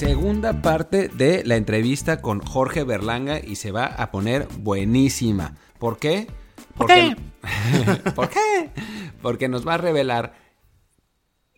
[0.00, 5.56] segunda parte de la entrevista con Jorge Berlanga y se va a poner buenísima.
[5.78, 6.26] ¿Por qué?
[6.74, 7.14] Porque,
[8.14, 8.70] ¿Por qué?
[9.20, 10.32] Porque nos va a revelar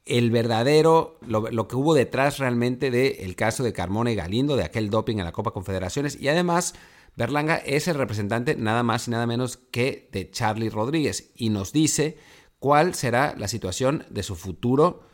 [0.06, 4.90] el verdadero, lo, que hubo detrás realmente del caso de Carmona y Galindo, de aquel
[4.90, 6.20] doping en la Copa Confederaciones.
[6.20, 6.74] Y además,
[7.14, 11.72] Berlanga es el representante nada más y nada menos que de Charlie Rodríguez y nos
[11.72, 12.18] dice
[12.58, 15.11] cuál será la situación de su futuro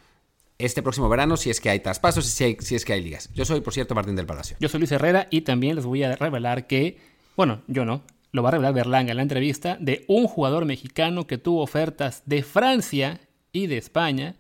[0.58, 3.30] este próximo verano si es que hay traspasos y si, si es que hay ligas.
[3.32, 4.56] Yo soy, por cierto, Martín del Palacio.
[4.60, 6.98] Yo soy Luis Herrera y también les voy a revelar que,
[7.36, 11.26] bueno, yo no, lo va a revelar Berlanga en la entrevista, de un jugador mexicano
[11.26, 13.20] que tuvo ofertas de Francia
[13.52, 14.36] y de España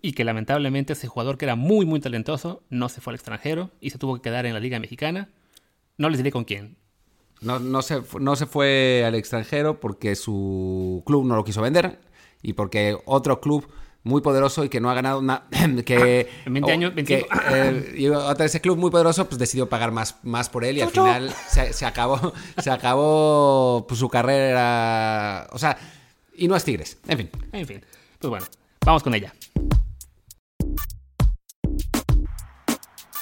[0.00, 3.70] y que lamentablemente ese jugador que era muy muy talentoso no se fue al extranjero
[3.80, 5.30] y se tuvo que quedar en la liga mexicana.
[5.96, 6.76] No les diré con quién.
[7.40, 11.98] No, no, se, no se fue al extranjero porque su club no lo quiso vender
[12.42, 13.68] y porque otro club
[14.02, 15.46] muy poderoso y que no ha ganado nada.
[15.84, 17.28] que, en 20 años, 25.
[17.50, 20.80] Eh, y otra, ese club muy poderoso pues decidió pagar más, más por él y
[20.80, 25.48] al final se, se, acabó, se acabó pues, su carrera.
[25.52, 25.78] O sea,
[26.34, 26.98] y no es Tigres.
[27.06, 27.30] En fin.
[27.52, 27.84] En fin.
[28.18, 28.46] Pues bueno,
[28.84, 29.32] vamos con ella.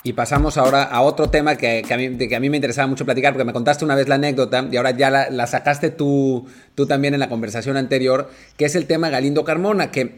[0.07, 3.05] Y pasamos ahora a otro tema que, a mí, que, a mí, me interesaba mucho
[3.05, 6.47] platicar, porque me contaste una vez la anécdota y ahora ya la, sacaste tú,
[6.77, 10.15] tú, también en la conversación anterior, que es el tema Galindo Carmona, que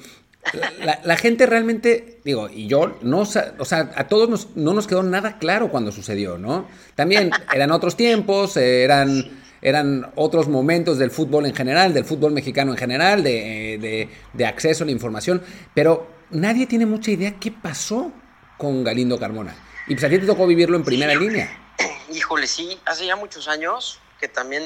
[1.05, 5.39] la, gente realmente, digo, y yo, no, o sea, a todos no nos quedó nada
[5.39, 6.69] claro cuando sucedió, ¿no?
[6.95, 12.73] También eran otros tiempos, eran, eran otros momentos del fútbol en general, del fútbol mexicano
[12.73, 15.43] en general, de, de, de acceso a la información,
[15.75, 18.13] pero nadie tiene mucha idea qué pasó
[18.57, 19.55] con Galindo Carmona.
[19.87, 21.75] Y pues a ti te tocó vivirlo en primera línea.
[22.13, 24.63] Híjole, sí, hace ya muchos años que también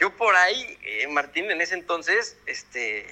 [0.00, 3.06] yo por ahí, eh, Martín, en ese entonces, este,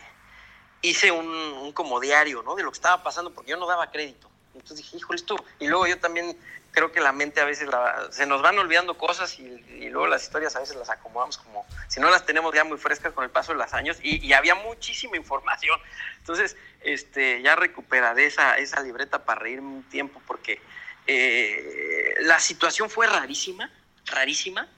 [0.82, 2.54] hice un, como diario, ¿no?
[2.54, 4.30] De lo que estaba pasando, porque yo no daba crédito.
[4.54, 5.36] Entonces dije, híjole, esto.
[5.58, 6.36] Y luego yo también
[6.72, 7.68] creo que la mente a veces
[8.10, 12.00] se nos van olvidando cosas y, luego las historias a veces las acomodamos como, si
[12.00, 14.54] no las tenemos ya muy frescas con el paso de los años y, y había
[14.54, 15.78] muchísima información.
[16.18, 20.60] Entonces, este, ya recuperaré esa, esa libreta para reírme un tiempo porque
[21.06, 23.70] eh, la situación fue rarísima,
[24.06, 24.68] rarísima,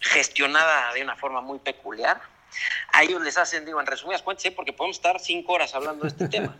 [0.00, 2.20] gestionada de una forma muy peculiar.
[2.92, 4.50] A ellos les hacen, digo, en resumidas cuentas, ¿eh?
[4.52, 6.56] porque podemos estar cinco horas hablando de este tema.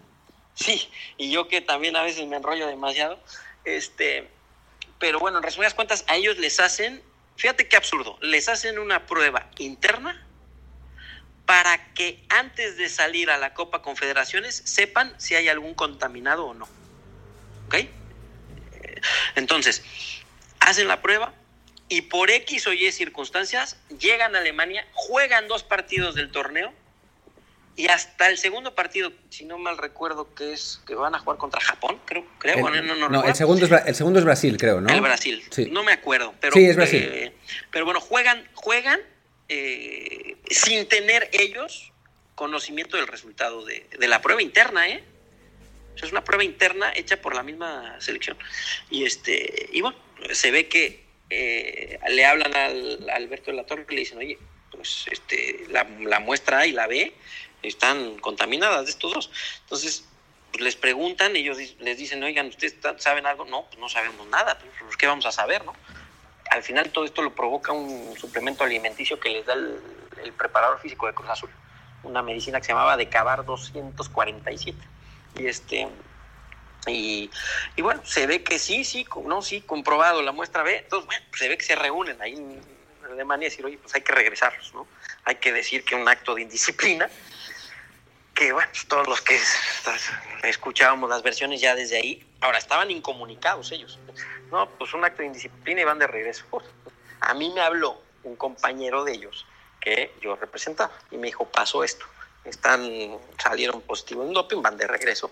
[0.54, 3.18] Sí, y yo que también a veces me enrollo demasiado.
[3.64, 4.28] Este,
[4.98, 7.02] pero bueno, en resumidas cuentas, a ellos les hacen,
[7.36, 10.26] fíjate qué absurdo, les hacen una prueba interna
[11.46, 16.54] para que antes de salir a la Copa Confederaciones sepan si hay algún contaminado o
[16.54, 16.68] no.
[17.66, 17.76] ¿Ok?
[19.34, 19.82] Entonces,
[20.60, 21.34] hacen la prueba
[21.92, 26.72] y por X o Y circunstancias llegan a Alemania, juegan dos partidos del torneo
[27.76, 31.36] y hasta el segundo partido, si no mal recuerdo, que es que van a jugar
[31.36, 34.80] contra Japón, creo, creo, el, no, no, el segundo, es, el segundo es Brasil, creo,
[34.80, 34.90] ¿no?
[34.90, 35.68] El Brasil, sí.
[35.70, 37.02] no me acuerdo, pero sí es Brasil.
[37.02, 37.34] Eh,
[37.70, 39.00] pero bueno, juegan, juegan
[39.50, 41.92] eh, sin tener ellos
[42.34, 45.04] conocimiento del resultado de, de la prueba interna, ¿eh?
[46.02, 48.38] es una prueba interna hecha por la misma selección.
[48.90, 49.98] Y este, y bueno,
[50.32, 51.01] se ve que
[51.34, 54.38] eh, le hablan al, a Alberto de la Torre y le dicen, oye,
[54.70, 57.14] pues este, la, muestra A y la B
[57.62, 59.30] están contaminadas de estos dos.
[59.62, 60.04] Entonces,
[60.50, 63.46] pues les preguntan, ellos les dicen, oigan, ¿ustedes saben algo?
[63.46, 65.74] No, pues no sabemos nada, pues ¿qué vamos a saber, no?
[66.50, 69.80] Al final todo esto lo provoca un suplemento alimenticio que les da el,
[70.22, 71.50] el preparador físico de Cruz Azul,
[72.02, 74.78] una medicina que se llamaba Decabar 247
[75.38, 75.88] y este
[76.86, 77.30] y,
[77.78, 80.78] bueno, se ve que sí, sí, no, sí, comprobado la muestra B.
[80.78, 82.60] Entonces, bueno, se ve que se reúnen ahí en
[83.10, 84.86] Alemania y decir, oye, pues hay que regresarlos, ¿no?
[85.24, 87.08] Hay que decir que un acto de indisciplina,
[88.34, 89.38] que bueno, pues todos los que
[90.42, 93.98] escuchábamos las versiones ya desde ahí, ahora estaban incomunicados ellos.
[94.50, 96.44] No, pues un acto de indisciplina y van de regreso.
[97.20, 99.46] A mí me habló un compañero de ellos
[99.80, 102.06] que yo representaba y me dijo, pasó esto
[102.44, 105.30] están, salieron positivos en doping, van de regreso.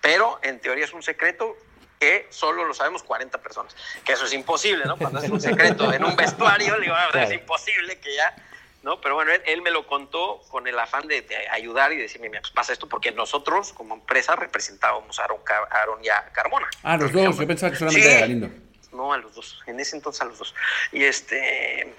[0.00, 1.56] Pero en teoría es un secreto
[1.98, 3.74] que solo lo sabemos 40 personas.
[4.04, 4.96] Que eso es imposible, ¿no?
[4.96, 8.34] Cuando es un secreto en un vestuario, le digo, ah, es imposible que ya,
[8.82, 9.00] ¿no?
[9.00, 12.52] Pero bueno, él, me lo contó con el afán de, ayudar y decirme, mira, pues
[12.52, 15.40] pasa esto, porque nosotros como empresa representábamos a Aaron,
[15.70, 16.68] Aaron y a Carmona.
[16.82, 18.48] Ah, los dos, yo pensaba que solamente era Galindo.
[18.92, 20.54] No, a los dos, en ese entonces a los dos.
[20.92, 21.94] Y este,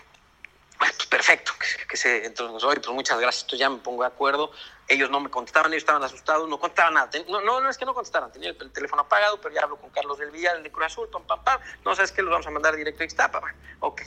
[0.79, 1.51] pues perfecto,
[1.89, 4.51] que, se, entonces, oye, pues muchas gracias, entonces ya me pongo de acuerdo.
[4.87, 7.09] Ellos no me contestaban, ellos estaban asustados, no contaban nada.
[7.27, 9.89] No, no, no es que no contestaran, tenía el, teléfono apagado, pero ya hablo con
[9.89, 11.59] Carlos del Villar, el de Cruz Azul, pam, pam, pam.
[11.83, 12.21] No, ¿sabes qué?
[12.21, 13.41] Los vamos a mandar directo a Ixtapa.
[13.81, 14.03] Ok.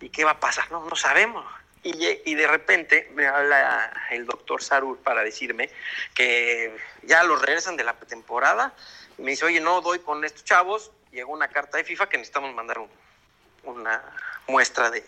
[0.00, 0.70] ¿Y qué va a pasar?
[0.70, 1.44] No, no sabemos.
[1.82, 1.90] Y,
[2.24, 5.68] y, de repente me habla el doctor Sarur para decirme
[6.14, 8.72] que ya los regresan de la temporada.
[9.18, 12.18] Y me dice, oye, no doy con estos chavos, llegó una carta de FIFA que
[12.18, 12.78] necesitamos mandar
[13.64, 14.02] una
[14.46, 15.04] muestra de,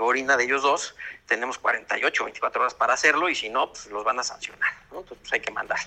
[0.00, 0.94] orina de ellos dos.
[1.26, 4.72] Tenemos 48, 24 horas para hacerlo y si no, pues los van a sancionar.
[4.84, 5.78] Entonces pues, hay que mandar.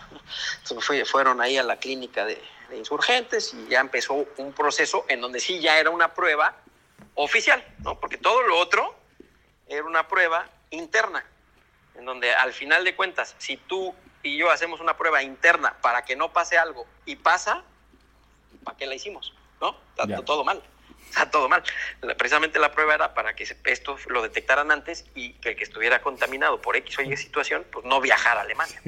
[0.62, 5.22] Entonces fueron ahí a la clínica de, de insurgentes y ya empezó un proceso en
[5.22, 6.56] donde sí ya era una prueba
[7.16, 8.00] oficial, ¿no?
[8.00, 8.96] Porque todo lo otro
[9.68, 11.24] era una prueba interna,
[11.96, 13.94] en donde al final de cuentas, si tú
[14.24, 17.64] y yo hacemos una prueba interna para que no pase algo y pasa,
[18.64, 19.34] ¿para qué la hicimos?
[19.60, 19.76] ¿No?
[19.98, 20.62] Está todo mal.
[21.12, 21.62] Está todo mal.
[22.18, 26.02] Precisamente la prueba era para que esto lo detectaran antes y que el que estuviera
[26.02, 28.80] contaminado por X o Y situación, pues no viajara a Alemania.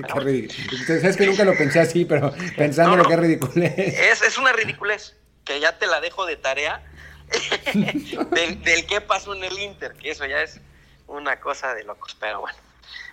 [0.87, 3.73] Sabes que nunca lo pensé así, pero pensando lo que es ridiculez.
[3.77, 6.81] Es, es una ridiculez, que ya te la dejo de tarea
[8.31, 10.61] del, del qué pasó en el Inter, que eso ya es
[11.07, 12.57] una cosa de locos, pero bueno.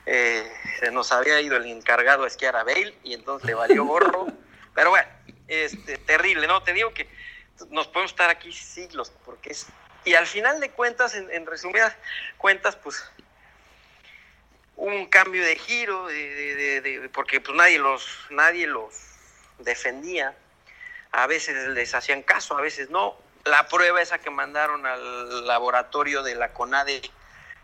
[0.07, 0.49] Eh,
[0.79, 4.29] se nos había ido el encargado a esquiar a Bale y entonces le valió gorro.
[4.75, 5.09] Pero bueno,
[5.49, 6.63] este, terrible, ¿no?
[6.63, 7.09] Te digo que
[7.71, 9.67] nos podemos estar aquí siglos, porque es...
[10.05, 11.95] Y al final de cuentas, en, resumidas
[12.39, 13.05] cuentas, pues
[14.77, 18.95] un cambio de giro, de, porque pues nadie los, nadie los
[19.59, 20.35] defendía.
[21.13, 23.15] A veces les hacían caso, a veces no.
[23.45, 27.03] La prueba esa que mandaron al laboratorio de la CONADE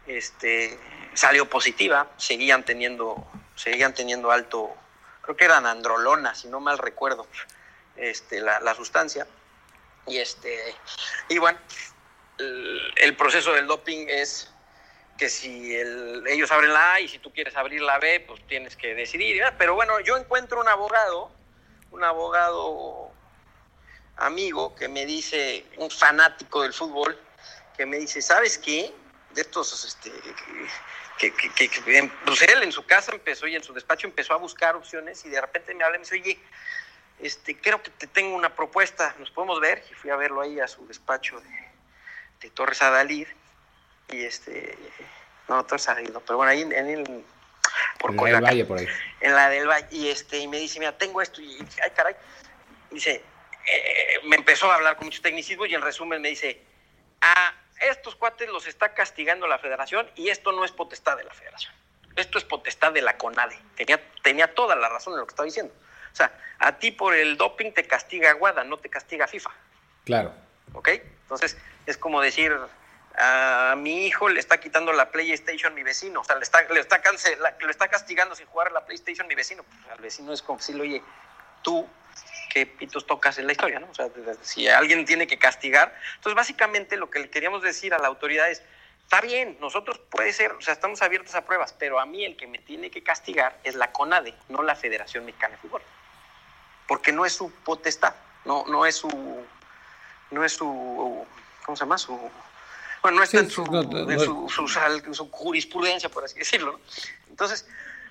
[0.06, 0.78] este,
[1.14, 4.74] salió positiva, seguían teniendo, seguían teniendo alto,
[5.22, 7.26] creo que eran androlona, si no mal recuerdo,
[7.96, 9.26] este, la, sustancia.
[10.06, 10.74] Y este,
[11.28, 11.58] y bueno,
[12.96, 14.50] el, proceso del doping es
[15.18, 18.76] que si ellos abren la A y si tú quieres abrir la B, pues tienes
[18.76, 19.42] que decidir.
[19.58, 21.30] Pero bueno, yo encuentro un abogado,
[21.90, 23.10] un abogado
[24.16, 27.18] amigo que me dice, un fanático del fútbol,
[27.76, 28.92] que me dice, ¿sabes qué?
[29.30, 30.10] De estos este,
[31.18, 34.38] que, que, que, pues él en su casa empezó y en su despacho empezó a
[34.38, 36.38] buscar opciones y de repente me habla y me dice, oye,
[37.20, 40.60] este, creo que te tengo una propuesta, nos podemos ver, y fui a verlo ahí
[40.60, 43.26] a su despacho de, Torres Adalid,
[44.08, 44.78] y este,
[45.48, 47.24] no, Torres Adalid, pero bueno, ahí en, el,
[47.98, 48.86] por en la del Valle, por ahí.
[49.20, 52.14] En la del Valle, y este, y me dice, mira, tengo esto, y, ay, caray,
[52.90, 53.24] dice,
[53.66, 56.62] eh, me empezó a hablar con mucho tecnicismo y en resumen me dice,
[57.20, 61.34] ah, estos cuates los está castigando la federación y esto no es potestad de la
[61.34, 61.74] federación.
[62.14, 63.58] Esto es potestad de la CONADE.
[63.74, 65.74] Tenía, tenía toda la razón en lo que estaba diciendo.
[66.16, 69.50] O sea, a ti por el doping te castiga Guada, no te castiga FIFA.
[70.06, 70.32] Claro.
[70.72, 70.88] ¿Ok?
[70.88, 72.56] Entonces, es como decir,
[73.18, 76.22] a mi hijo le está quitando la PlayStation mi vecino.
[76.22, 79.62] O sea, le está, le está, le está castigando sin jugar la PlayStation mi vecino.
[79.62, 81.02] Pues, al vecino es como decirle, oye,
[81.60, 81.86] tú
[82.48, 83.90] qué pitos tocas en la historia, ¿no?
[83.90, 84.08] O sea,
[84.40, 85.94] si alguien tiene que castigar.
[86.14, 88.62] Entonces, básicamente lo que le queríamos decir a la autoridad es,
[89.02, 92.38] está bien, nosotros puede ser, o sea, estamos abiertos a pruebas, pero a mí el
[92.38, 95.82] que me tiene que castigar es la CONADE, no la Federación Mexicana de Fútbol.
[96.86, 99.08] Porque no es su potestad, no, no es su,
[100.30, 101.26] no es su,
[101.64, 101.98] ¿cómo se llama?
[101.98, 102.18] Su,
[103.02, 103.64] bueno, no está en, su,
[104.48, 106.80] su, jurisprudencia, por así decirlo.
[107.28, 107.68] Entonces,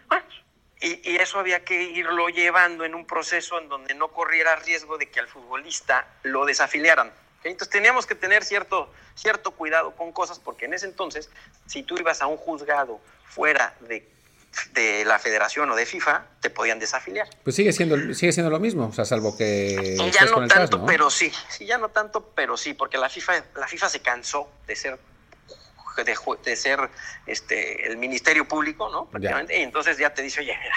[0.08, 0.24] bueno,
[0.82, 5.10] y, eso había que irlo llevando en un proceso en donde no corriera riesgo de
[5.10, 7.12] que al futbolista lo desafiliaran.
[7.44, 11.30] Entonces teníamos que tener cierto, cierto cuidado con cosas porque en ese entonces,
[11.68, 14.08] si tú ibas a un juzgado fuera de,
[14.74, 17.28] de la federación o de FIFA, te podían desafiliar.
[17.44, 19.98] Pues sigue siendo, sigue siendo lo mismo, o sea, salvo que...
[20.12, 21.32] Ya no tanto, pero sí.
[21.50, 25.00] Sí, ya no tanto, pero sí, porque la FIFA, la FIFA se cansó de ser
[26.04, 26.90] de, ser
[27.26, 29.06] este, el Ministerio Público, ¿no?
[29.06, 29.58] Prácticamente.
[29.58, 30.76] Y entonces ya te dice, oye, mira,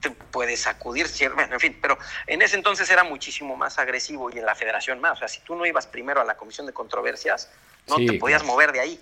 [0.00, 4.38] te puedes acudir, bueno, en fin, pero en ese entonces era muchísimo más agresivo y
[4.38, 5.12] en la federación más.
[5.12, 7.50] O sea, si tú no ibas primero a la Comisión de Controversias,
[7.88, 9.00] no te podías mover de ahí,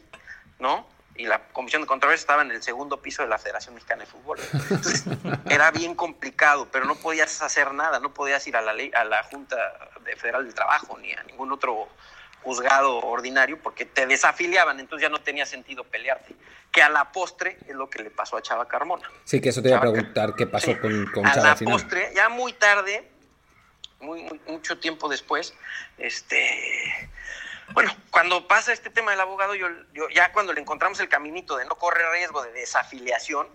[0.59, 0.87] ¿no?
[1.19, 4.07] Y la Comisión de Controversias estaba en el segundo piso de la Federación Mexicana de
[4.07, 4.39] Fútbol.
[4.55, 5.05] Entonces,
[5.51, 9.05] era bien complicado, pero no podías hacer nada, no podías ir a la ley, a
[9.05, 9.57] la Junta
[10.17, 11.89] Federal del Trabajo ni a ningún otro
[12.43, 16.35] juzgado ordinario porque te desafiliaban, entonces ya no tenía sentido pelearte.
[16.71, 19.11] Que a la postre es lo que le pasó a Chava Carmona.
[19.25, 22.29] Sí, que eso te iba a preguntar qué pasó con, con, a la postre, ya
[22.29, 23.11] muy tarde,
[24.01, 25.55] muy, mucho tiempo después,
[25.97, 27.11] este,
[27.75, 29.69] bueno, cuando pasa este tema del abogado, yo,
[30.15, 33.49] ya cuando le encontramos el caminito de no correr riesgo de desafiliación,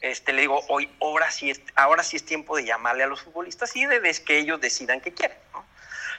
[0.00, 3.22] este, le digo, hoy, ahora sí, es, ahora sí es tiempo de llamarle a los
[3.22, 5.36] futbolistas y de que ellos decidan qué quieren.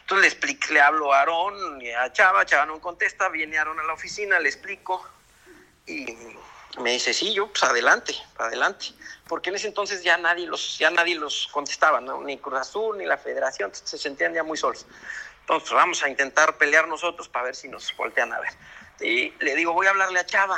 [0.01, 3.83] Entonces le explico, le hablo a Aarón a Chava, Chava no contesta, viene Aarón a
[3.83, 5.07] la oficina, le explico
[5.85, 6.17] y
[6.79, 8.87] me dice, sí, yo, pues adelante, adelante.
[9.27, 13.05] Porque en ese entonces ya nadie los, ya nadie los contestaba, ni Cruz Azul, ni
[13.05, 14.85] la federación, se sentían ya muy solos.
[15.41, 18.51] Entonces vamos a intentar pelear nosotros para ver si nos voltean a ver.
[19.01, 20.57] Y le digo, voy a hablarle a Chava,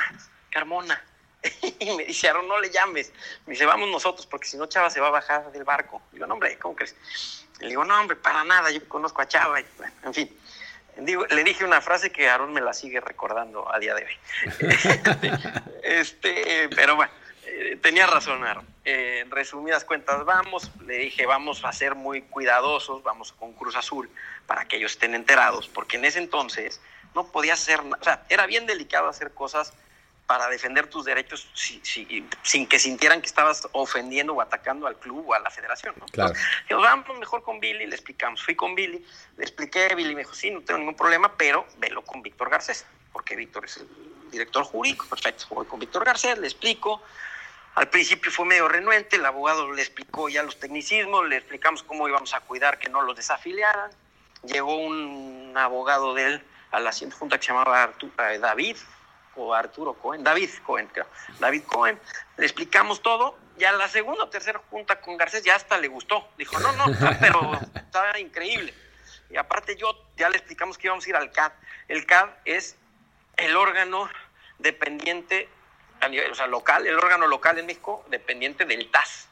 [0.51, 1.01] Carmona,
[1.79, 3.11] y me dice, Aaron, no le llames.
[3.45, 6.01] Me dice, vamos nosotros, porque si no Chava se va a bajar del barco.
[6.11, 6.95] digo, no, hombre, ¿cómo crees?
[7.59, 9.59] Le digo, no, hombre, para nada, yo conozco a Chava.
[9.59, 9.65] Y,
[10.03, 10.39] en fin.
[10.97, 14.17] Digo, le dije una frase que Aaron me la sigue recordando a día de hoy.
[15.83, 17.11] este, pero bueno,
[17.55, 18.65] eh, tenía razón, Aaron.
[18.83, 23.75] Eh, en resumidas cuentas, vamos, le dije, vamos a ser muy cuidadosos, vamos con Cruz
[23.75, 24.09] Azul
[24.47, 26.81] para que ellos estén enterados, porque en ese entonces
[27.15, 29.73] no podías hacer, o sea, era bien delicado hacer cosas
[30.25, 35.33] para defender tus derechos sin que sintieran que estabas ofendiendo o atacando al club o
[35.33, 35.93] a la federación.
[35.99, 36.05] ¿no?
[36.07, 36.33] Claro.
[36.69, 38.41] vamos mejor con Billy, le explicamos.
[38.41, 39.05] Fui con Billy,
[39.37, 42.85] le expliqué, Billy me dijo, sí, no tengo ningún problema, pero velo con Víctor Garcés,
[43.11, 43.87] porque Víctor es el
[44.31, 47.01] director jurídico, perfecto, voy con Víctor Garcés, le explico.
[47.75, 52.07] Al principio fue medio renuente, el abogado le explicó ya los tecnicismos, le explicamos cómo
[52.07, 53.89] íbamos a cuidar que no los desafiliaran.
[54.43, 57.91] Llegó un abogado de él a la siguiente junta que se llamaba
[58.29, 58.77] eh, David,
[59.35, 61.07] o Arturo Cohen, David Cohen, creo,
[61.39, 61.99] David Cohen,
[62.37, 65.87] le explicamos todo, y a la segunda o tercera junta con Garcés ya hasta le
[65.87, 66.85] gustó, dijo, no, no,
[67.19, 68.73] pero está increíble.
[69.29, 71.51] Y aparte yo ya le explicamos que íbamos a ir al CAD.
[71.87, 72.75] El CAD es
[73.37, 74.09] el órgano
[74.59, 75.49] dependiente
[76.05, 79.29] a nivel, o sea, local, el órgano local en México dependiente del TAS.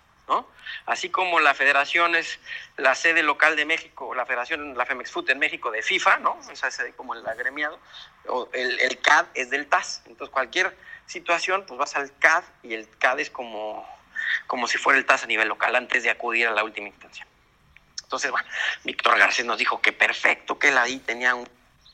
[0.86, 2.40] Así como la federación es
[2.78, 6.40] la sede local de México, la federación, la Femex en México de FIFA, ¿no?
[6.52, 7.80] Esa es como el agremiado,
[8.28, 10.04] o el, el, CAD es del TAS.
[10.06, 10.76] Entonces cualquier
[11.06, 13.88] situación, pues vas al CAD y el CAD es como,
[14.48, 17.28] como si fuera el TAS a nivel local antes de acudir a la última instancia.
[18.04, 18.48] Entonces, bueno,
[18.84, 21.48] Víctor Garcés nos dijo que perfecto, que él ahí tenía un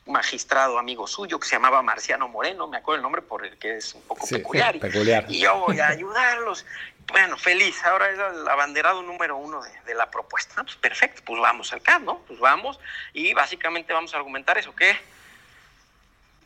[0.08, 4.02] magistrado amigo suyo que se llamaba Marciano Moreno, me acuerdo el nombre porque es un
[4.02, 5.26] poco peculiar, peculiar.
[5.28, 6.64] Y yo voy a ayudarlos.
[7.06, 10.62] Bueno, feliz, ahora es el abanderado número uno de, la propuesta.
[10.62, 12.18] Pues perfecto, pues vamos al CAD, ¿no?
[12.26, 12.78] Pues vamos
[13.12, 14.96] y básicamente vamos a argumentar eso, que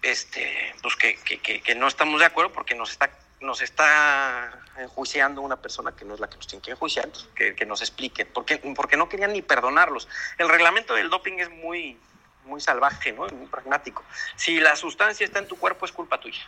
[0.02, 5.42] este, pues que, que, que, no estamos de acuerdo porque nos está nos está enjuiciando
[5.42, 8.24] una persona que no es la que nos tiene que enjuiciar, que, que, nos explique,
[8.24, 10.08] porque, porque no querían ni perdonarlos.
[10.38, 11.98] El reglamento del doping es muy,
[12.44, 13.26] muy salvaje, ¿no?
[13.28, 14.04] muy pragmático.
[14.36, 16.42] Si la sustancia está en tu cuerpo es culpa tuya.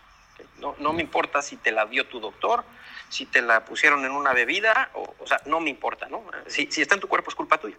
[0.59, 2.65] No, no me importa si te la dio tu doctor,
[3.09, 6.25] si te la pusieron en una bebida, o, o sea, no me importa, ¿no?
[6.47, 7.77] Si, si, está en tu cuerpo es culpa tuya.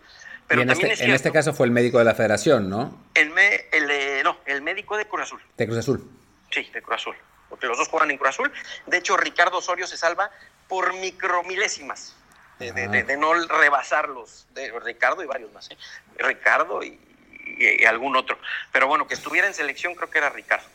[0.48, 2.98] Pero en, también este, es en este caso fue el médico de la federación, ¿no?
[3.14, 5.42] El, me, el no, el médico de Cruz Azul.
[5.58, 6.10] ¿De Cruz Azul?
[6.52, 7.16] Sí, de Cruz Azul.
[7.50, 8.52] Porque los dos juegan en Cruz Azul.
[8.86, 10.30] De hecho, Ricardo Osorio se salva
[10.68, 12.16] por micromilésimas.
[12.60, 14.48] De, de, de, de no rebasarlos.
[14.54, 15.70] De Ricardo y varios más.
[15.72, 15.78] ¿eh?
[16.18, 17.00] Ricardo y,
[17.46, 18.38] y, y algún otro.
[18.72, 20.66] Pero bueno, que estuviera en selección creo que era Ricardo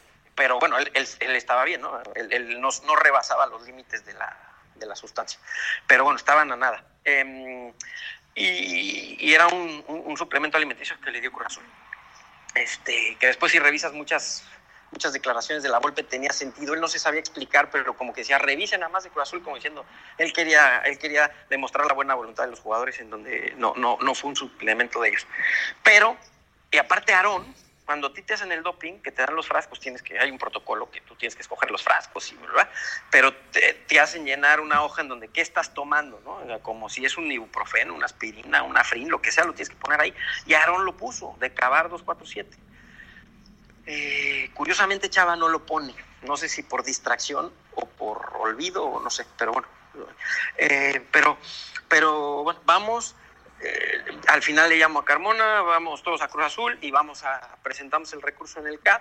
[0.40, 2.00] pero bueno, él, él, él, estaba bien, ¿no?
[2.14, 4.34] Él, él no, no, rebasaba los límites de la,
[4.76, 5.38] de la, sustancia.
[5.86, 6.82] Pero bueno, estaban a nada.
[7.04, 7.70] Eh,
[8.34, 11.62] y, y, era un, un, un, suplemento alimenticio que le dio corazón.
[12.54, 14.46] Este, que después si revisas muchas
[14.92, 18.22] muchas declaraciones de la Volpe tenía sentido, él no se sabía explicar, pero como que
[18.22, 19.84] decía, revisen nada más de Cruz Azul, como diciendo,
[20.18, 23.98] él quería, él quería demostrar la buena voluntad de los jugadores en donde no, no,
[24.00, 25.26] no fue un suplemento de ellos.
[25.84, 26.16] Pero,
[26.70, 27.54] y aparte Aarón,
[27.90, 30.30] cuando a ti te hacen el doping, que te dan los frascos, tienes que, hay
[30.30, 32.70] un protocolo que tú tienes que escoger los frascos, y, ¿verdad?
[33.10, 36.60] pero te, hacen llenar una hoja en donde qué estás tomando, ¿no?
[36.60, 39.74] Como si es un ibuprofeno, una aspirina, una frin, lo que sea, lo tienes que
[39.74, 40.14] poner ahí.
[40.46, 42.56] Y Aarón lo puso, de Cabar 247.
[43.86, 49.00] Eh, curiosamente Chava no lo pone, no sé si por distracción o por olvido, o
[49.00, 49.66] no sé, pero bueno.
[50.58, 51.36] Eh, pero,
[51.88, 53.16] pero bueno, vamos
[53.62, 57.56] eh, al final le llamo a Carmona, vamos todos a Cruz Azul y vamos a
[57.62, 59.00] presentamos el recurso en el CAD.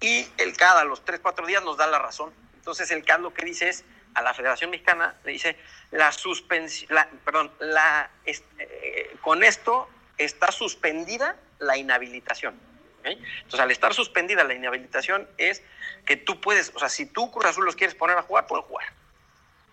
[0.00, 2.32] Y el CAD a los 3, 4 días nos da la razón.
[2.54, 3.84] Entonces el CAD lo que dice es,
[4.14, 5.56] a la Federación Mexicana le dice,
[5.90, 12.58] la suspensión, perdón, la, eh, con esto está suspendida la inhabilitación.
[13.00, 13.22] ¿okay?
[13.36, 15.62] Entonces al estar suspendida la inhabilitación es
[16.06, 18.64] que tú puedes, o sea, si tú Cruz Azul los quieres poner a jugar, pueden
[18.64, 18.86] jugar.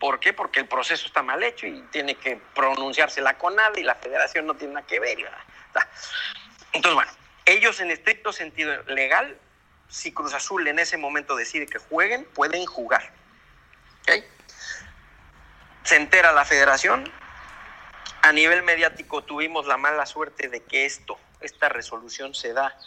[0.04, 0.34] ¿Por qué?
[0.34, 4.46] Porque el proceso está mal hecho y tiene que pronunciarse la CONADE y la federación
[4.46, 5.18] no tiene nada que ver.
[6.74, 7.12] Entonces, bueno,
[7.46, 9.38] ellos en estricto sentido legal,
[9.88, 13.14] si Cruz Azul en ese momento decide que jueguen, pueden jugar.
[14.02, 14.26] ¿Okay?
[15.86, 17.10] Se entera la federación.
[18.24, 22.78] A nivel mediático tuvimos la mala suerte de que esto, esta resolución se da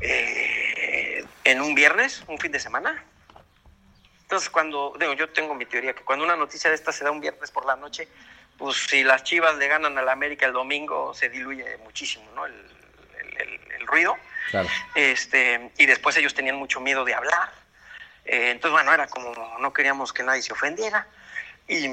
[0.00, 3.04] eh, en un viernes, un fin de semana,
[4.26, 7.12] entonces, cuando, digo, yo tengo mi teoría, que cuando una noticia de esta se da
[7.12, 8.08] un viernes por la noche,
[8.58, 12.44] pues si las Chivas le ganan a la América el domingo, se diluye muchísimo, ¿no?
[12.44, 12.54] El,
[13.20, 14.16] el, el, el ruido.
[14.50, 14.68] Claro.
[14.96, 17.52] Este, y después ellos tenían mucho miedo de hablar.
[18.24, 21.06] Eh, entonces, bueno, era como no queríamos que nadie se ofendiera.
[21.68, 21.86] Y,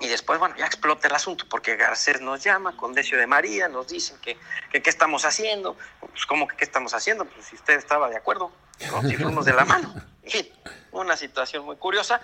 [0.00, 3.88] y después, bueno, ya explota el asunto, porque Garcés nos llama, Condecio de María, nos
[3.88, 4.38] dicen que,
[4.72, 5.76] que qué estamos haciendo.
[6.00, 7.26] Pues, ¿cómo que qué estamos haciendo?
[7.26, 8.50] Pues si usted estaba de acuerdo,
[8.90, 9.02] ¿no?
[9.02, 9.94] si fuimos de la mano.
[10.22, 10.48] En fin,
[11.00, 12.20] una situación muy curiosa,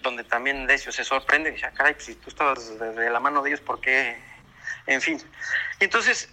[0.00, 3.20] donde también Decio se sorprende y dice, ah, caray, pues si tú estabas de, la
[3.20, 4.16] mano de ellos, ¿por qué?
[4.86, 5.20] En fin.
[5.80, 6.28] Entonces,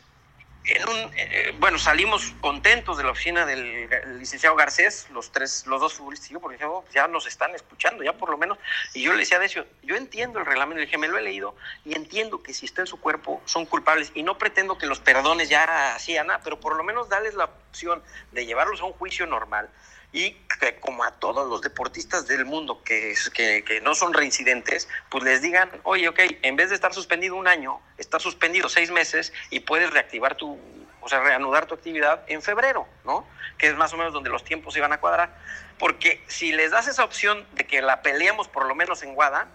[0.65, 5.81] en un, eh, bueno, salimos contentos de la oficina del licenciado Garcés, los tres, los
[5.81, 8.57] dos futbolistas, yo, porque oh, ya nos están escuchando, ya por lo menos.
[8.93, 11.21] Y yo le decía a Decio, yo entiendo el reglamento, le dije, me lo he
[11.21, 14.85] leído y entiendo que si está en su cuerpo son culpables y no pretendo que
[14.85, 18.85] los perdones ya así, Ana, pero por lo menos darles la opción de llevarlos a
[18.85, 19.69] un juicio normal
[20.13, 24.87] y que como a todos los deportistas del mundo que, que, que, no son reincidentes,
[25.09, 28.91] pues les digan, oye, ok, en vez de estar suspendido un año, estás suspendido seis
[28.91, 30.59] meses y puedes reactivar tu,
[31.01, 33.27] o sea, reanudar tu actividad en febrero, ¿no?
[33.57, 35.35] Que es más o menos donde los tiempos se van a cuadrar.
[35.79, 39.47] Porque si les das esa opción de que la peleemos por lo menos en Guada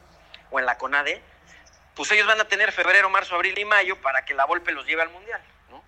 [0.51, 1.23] o en la CONADE,
[1.95, 4.87] pues ellos van a tener febrero, marzo, abril y mayo para que la Volpe los
[4.87, 5.83] lleve al Mundial, ¿no?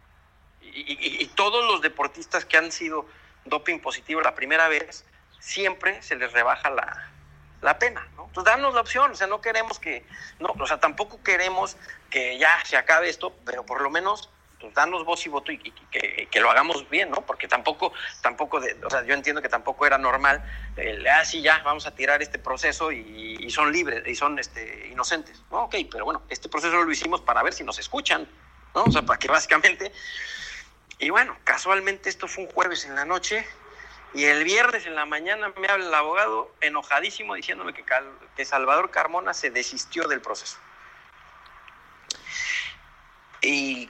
[0.62, 3.06] y todos los deportistas que han sido
[3.44, 5.04] doping positivo la primera vez,
[5.38, 8.26] siempre se les rebaja la, pena, ¿no?
[8.26, 10.04] Entonces, danos la opción, o sea, no queremos que,
[10.38, 11.76] no, o sea, tampoco queremos
[12.10, 14.30] que ya se acabe esto, pero por lo menos
[14.60, 17.24] pues danos voz y voto y, que, lo hagamos bien, ¿no?
[17.24, 20.44] Porque tampoco, tampoco, de, o sea, yo entiendo que tampoco era normal,
[21.10, 25.42] ah, sí, ya, vamos a tirar este proceso y, son libres, y son este, inocentes,
[25.50, 25.64] ¿no?
[25.64, 28.28] Ok, pero bueno, este proceso lo hicimos para ver si nos escuchan,
[28.74, 28.84] ¿no?
[28.84, 29.92] O sea, para que básicamente
[31.00, 33.46] y bueno, casualmente esto fue un jueves en la noche
[34.12, 37.84] y el viernes en la mañana me habla el abogado enojadísimo diciéndome que,
[38.36, 40.58] que Salvador Carmona se desistió del proceso.
[43.40, 43.88] Y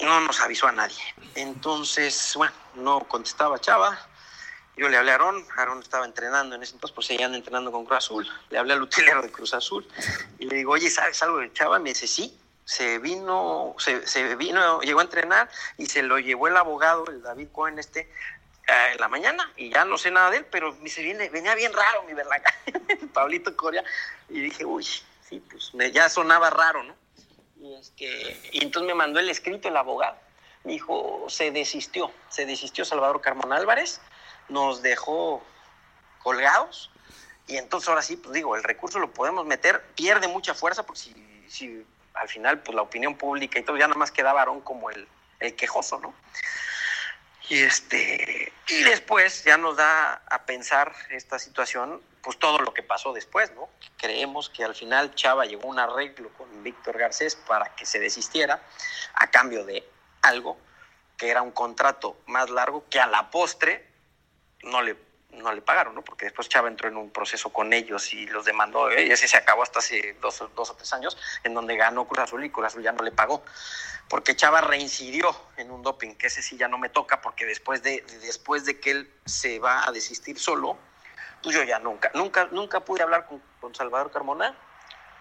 [0.00, 1.02] no nos avisó a nadie.
[1.34, 3.98] Entonces, bueno, no contestaba Chava.
[4.76, 7.84] Yo le hablé a Aarón, Aarón estaba entrenando en ese entonces, pues seguían entrenando con
[7.84, 8.30] Cruz Azul.
[8.50, 9.88] Le hablé al utilero de Cruz Azul
[10.38, 11.80] y le digo, oye, ¿sabes algo de Chava?
[11.80, 12.38] Me dice, sí,
[12.68, 15.48] se vino, se, vino, llegó a entrenar
[15.78, 19.50] y se lo llevó el abogado, el David Cohen este, eh, en la mañana.
[19.56, 22.42] Y ya no sé nada de él, pero se viene, venía bien raro mi verdad,
[23.14, 23.82] Pablito Coria,
[24.28, 26.94] y dije, uy, sí, pues me, ya sonaba raro, ¿no?
[27.58, 30.18] Y, este, y entonces me mandó el escrito el abogado,
[30.64, 34.02] me dijo, se desistió, se desistió Salvador Carmón Álvarez,
[34.50, 35.42] nos dejó
[36.22, 36.90] colgados,
[37.46, 41.00] y entonces ahora sí, pues digo, el recurso lo podemos meter, pierde mucha fuerza, porque
[41.00, 41.86] si, si
[42.20, 45.06] al final, pues la opinión pública y todo, ya nada más quedaba Aarón como el,
[45.40, 46.14] el quejoso, ¿no?
[47.48, 52.82] Y, este, y después ya nos da a pensar esta situación, pues todo lo que
[52.82, 53.68] pasó después, ¿no?
[53.96, 57.98] Creemos que al final Chava llegó a un arreglo con Víctor Garcés para que se
[57.98, 58.60] desistiera
[59.14, 59.88] a cambio de
[60.22, 60.58] algo
[61.16, 63.88] que era un contrato más largo que a la postre
[64.62, 64.94] no le
[65.30, 66.02] no le pagaron, ¿no?
[66.02, 69.06] Porque después Chava entró en un proceso con ellos y los demandó, ¿eh?
[69.06, 72.20] y ese se acabó hasta hace dos, dos, o tres años, en donde ganó Cruz
[72.20, 73.44] Azul y Cruz Azul ya no le pagó.
[74.08, 77.82] Porque Chava reincidió en un doping, que ese sí ya no me toca, porque después
[77.82, 80.78] de, después de que él se va a desistir solo,
[81.42, 83.42] pues yo ya nunca, nunca, nunca pude hablar con,
[83.74, 84.56] Salvador Carmona,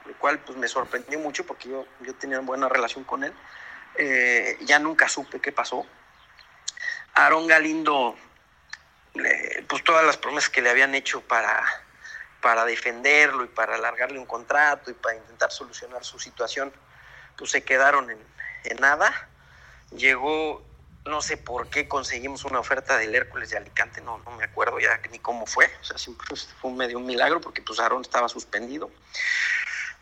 [0.06, 3.34] lo cual pues me sorprendió mucho porque yo, yo tenía una buena relación con él.
[3.96, 5.86] Eh, ya nunca supe qué pasó.
[7.14, 8.16] Aarón Galindo
[9.78, 11.64] pues todas las promesas que le habían hecho para,
[12.42, 16.74] para defenderlo y para alargarle un contrato y para intentar solucionar su situación,
[17.38, 18.18] pues se quedaron en,
[18.80, 19.14] nada.
[19.92, 20.66] Llegó,
[21.06, 24.80] no sé por qué conseguimos una oferta del Hércules de Alicante, no, no me acuerdo
[24.80, 26.26] ya ni cómo fue, o sea, siempre
[26.60, 28.90] fue medio un milagro porque pues Aarón estaba suspendido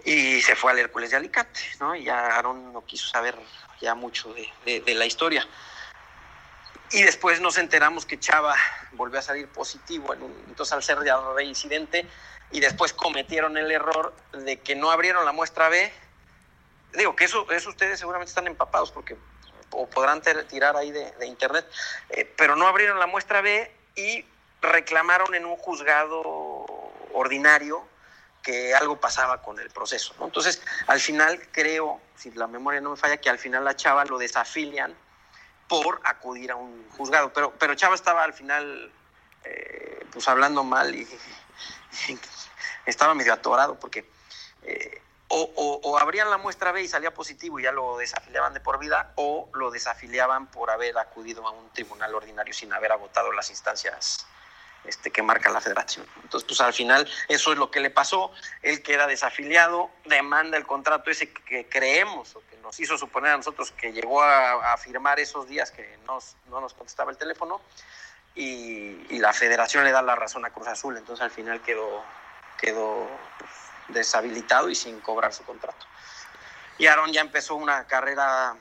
[0.06, 1.94] y se fue al Hércules de Alicante, ¿no?
[1.94, 3.36] Y ya Aarón no quiso saber
[3.82, 5.46] ya mucho de, de la historia.
[6.92, 8.56] Y después nos enteramos que Chava
[8.92, 12.08] volvió a salir positivo, en un, entonces al ser ya reincidente,
[12.52, 15.92] y después cometieron el error de que no abrieron la muestra B.
[16.94, 19.18] Digo que eso, eso ustedes seguramente están empapados porque
[19.72, 21.70] o podrán tirar ahí de, internet,
[22.10, 24.26] eh, pero no abrieron la muestra B y
[24.62, 26.24] reclamaron en un juzgado
[27.14, 27.86] ordinario
[28.42, 30.14] que algo pasaba con el proceso.
[30.22, 34.06] Entonces, al final creo, si la memoria no me falla, que al final la chava
[34.06, 34.96] lo desafilian
[35.68, 37.34] por acudir a un juzgado.
[37.34, 38.92] Pero, pero Chava estaba al final
[39.44, 41.08] eh, pues hablando mal y,
[42.86, 44.06] estaba medio atorado porque
[44.64, 48.60] eh, o, o, abrían la muestra B y salía positivo y ya lo desafiliaban de
[48.60, 53.32] por vida o lo desafiliaban por haber acudido a un tribunal ordinario sin haber agotado
[53.32, 54.28] las instancias
[54.86, 56.06] este, que marca la federación.
[56.24, 58.32] Entonces, pues al final eso es lo que le pasó.
[58.62, 63.38] Él queda desafiliado, demanda el contrato ese que creemos o que nos hizo suponer a
[63.38, 67.62] nosotros que llegó a, firmar esos días que no nos contestaba el teléfono
[68.36, 70.98] y, la federación le da la razón a Cruz Azul.
[70.98, 72.04] Entonces al final quedó,
[72.58, 73.08] quedó
[73.40, 73.52] pues,
[73.88, 75.86] deshabilitado y sin cobrar su contrato.
[76.78, 78.56] Y Aaron ya empezó una carrera,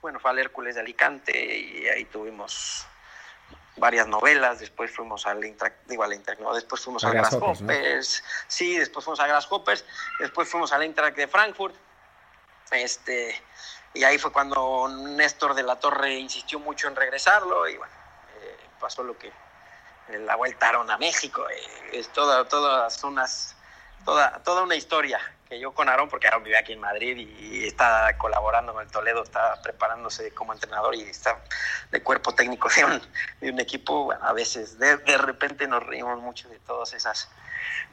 [0.00, 2.86] bueno, fue al Hércules de Alicante y ahí tuvimos
[3.76, 8.78] varias novelas, después fuimos al Intrac, digo al Intrac, no, después fuimos a, Grasshoppers, sí,
[8.78, 9.84] después fuimos a Grasshoppers,
[10.18, 11.74] después fuimos al Intrac de Frankfurt,
[12.72, 13.40] este,
[13.94, 17.92] y ahí fue cuando Néstor de la Torre insistió mucho en regresarlo, y bueno,
[18.40, 19.32] eh, pasó lo que
[20.08, 23.56] la vueltaron a México, eh, es toda, todas unas,
[24.04, 27.66] toda, toda una historia que yo con Aaron, porque Aaron vive aquí en Madrid y,
[27.66, 31.42] está colaborando con el Toledo, está preparándose como entrenador y está
[31.90, 33.02] de cuerpo técnico de un,
[33.40, 37.28] de un equipo, a veces de, de, repente nos reímos mucho de todos esas,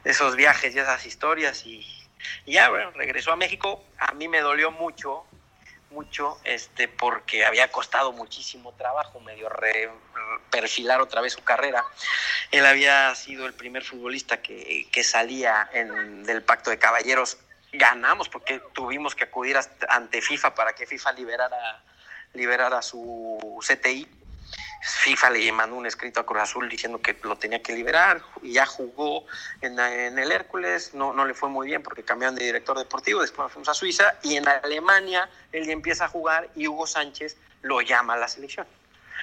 [0.04, 2.03] esos viajes y esas historias y,
[2.46, 5.24] ya, regresó a México, a mí me dolió mucho
[5.94, 9.88] mucho este porque había costado muchísimo trabajo medio re,
[10.50, 11.84] perfilar otra vez su carrera.
[12.50, 17.38] Él había sido el primer futbolista que, que salía del pacto de caballeros.
[17.72, 19.56] Ganamos porque tuvimos que acudir
[19.88, 21.82] ante FIFA para que FIFA liberara,
[22.34, 24.23] liberara su CTI
[24.86, 28.52] FIFA le mandó un escrito a Cruz Azul diciendo que lo tenía que liberar y
[28.52, 29.24] ya jugó
[29.62, 33.50] en, el Hércules, no, no le fue muy bien porque cambiaron de director deportivo, después
[33.50, 37.80] fuimos a Suiza y en Alemania él ya empieza a jugar y Hugo Sánchez lo
[37.80, 38.66] llama a la selección.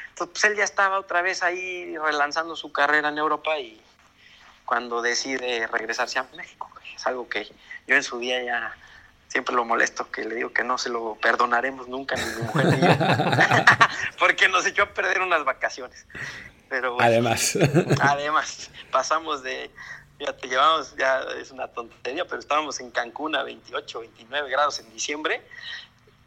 [0.10, 3.80] Entonces pues, él ya estaba otra vez ahí relanzando su carrera en Europa y
[4.66, 7.48] cuando decide regresarse a México, es algo que
[7.86, 8.76] yo en su día ya
[9.32, 12.66] siempre lo molesto, que le digo que no se lo perdonaremos nunca, ni mi mujer
[12.66, 12.88] ni yo,
[14.20, 16.06] porque nos echó a perder unas vacaciones.
[16.68, 17.58] Pero además.
[18.02, 19.72] además, pasamos de,
[20.20, 24.80] ya te llevamos, ya es una tontería, pero estábamos en Cancún a 28, 29 grados
[24.80, 25.42] en diciembre,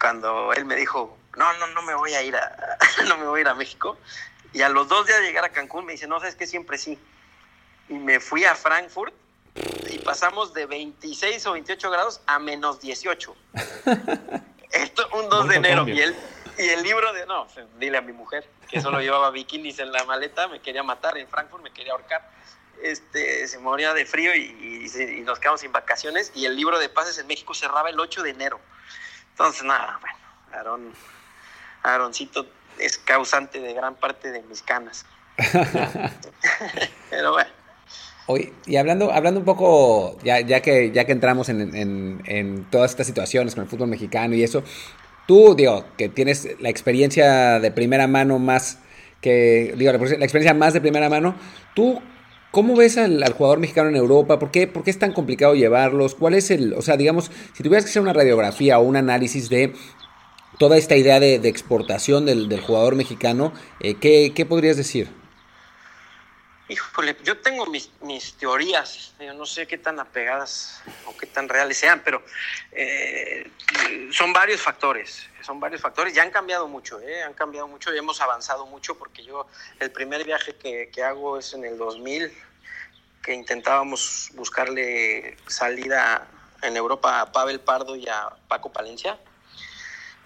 [0.00, 3.40] cuando él me dijo, no, no, no me voy a ir a, no me voy
[3.40, 3.98] a ir a México.
[4.54, 6.78] Y a los dos días de llegar a Cancún me dice, no, sabes que siempre
[6.78, 6.98] sí.
[7.90, 9.12] Y me fui a Frankfurt
[9.54, 13.36] y pasamos de 26 o 28 grados a menos 18.
[14.72, 15.88] Esto un 2 de enero.
[15.88, 16.16] Y el,
[16.58, 17.46] y el libro de, no,
[17.78, 21.28] dile a mi mujer, que solo llevaba bikinis en la maleta, me quería matar en
[21.28, 22.28] Frankfurt, me quería ahorcar.
[22.82, 26.32] Este, se moría de frío y, y, nos quedamos sin vacaciones.
[26.34, 28.60] Y el libro de pases en México cerraba el 8 de enero.
[29.30, 30.18] Entonces, nada, bueno,
[30.52, 30.94] Aaron,
[31.84, 32.46] Aaroncito
[32.78, 35.06] es causante de gran parte de mis canas.
[37.10, 37.63] Pero bueno.
[38.26, 42.92] Hoy, y hablando, hablando un poco, ya, ya, que, ya que entramos en, en, todas
[42.92, 44.62] estas situaciones con el fútbol mexicano y eso,
[45.28, 48.78] tú, digo, que tienes la experiencia de primera mano más
[49.20, 51.34] que, digo, la, experiencia más de primera mano,
[51.74, 52.00] tú,
[52.50, 54.38] ¿cómo ves al, al, jugador mexicano en Europa?
[54.38, 56.14] ¿Por qué, ¿Por qué es tan complicado llevarlos?
[56.14, 59.50] ¿Cuál es el, o sea, digamos, si tuvieras que hacer una radiografía o un análisis
[59.50, 59.74] de
[60.58, 65.08] toda esta idea de, de exportación del, del, jugador mexicano, eh, ¿qué, ¿qué podrías decir?
[66.66, 71.46] Híjole, yo tengo mis, mis teorías, yo no sé qué tan apegadas o qué tan
[71.46, 72.22] reales sean, pero
[72.72, 73.50] eh,
[74.10, 77.22] son varios factores, son varios factores, ya han cambiado mucho, ¿eh?
[77.22, 79.46] han cambiado mucho y hemos avanzado mucho porque yo
[79.78, 82.32] el primer viaje que, que hago es en el 2000,
[83.22, 86.26] que intentábamos buscarle salida
[86.62, 89.18] en Europa a Pavel Pardo y a Paco Palencia.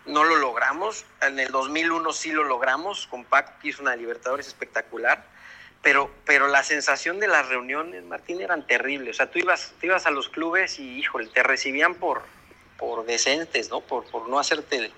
[0.07, 4.47] No lo logramos, en el 2001 sí lo logramos, con Paco que hizo una Libertadores
[4.47, 5.37] espectacular
[5.83, 9.17] pero, pero la sensación de las reuniones, Martín, eran terribles.
[9.17, 12.23] O sea, tú ibas, tú ibas a los clubes y, híjole, te recibían por,
[12.77, 13.81] por decentes, ¿no?
[13.81, 14.91] Por, por no hacerte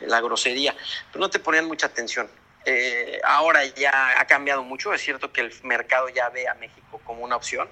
[0.00, 0.74] la grosería,
[1.12, 2.28] pero no te ponían mucha atención.
[2.64, 7.00] Eh, ahora ya ha cambiado mucho, es cierto que el mercado ya ve a México
[7.04, 7.68] como una opción,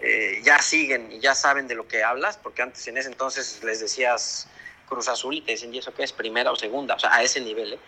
[0.00, 3.62] eh, ya siguen y ya saben de lo que hablas, porque antes en ese entonces
[3.64, 4.46] les decías
[4.86, 6.12] Cruz Azul y te decían, ¿y eso qué es?
[6.12, 7.72] Primera o segunda, o sea, a ese nivel.
[7.72, 7.78] ¿eh?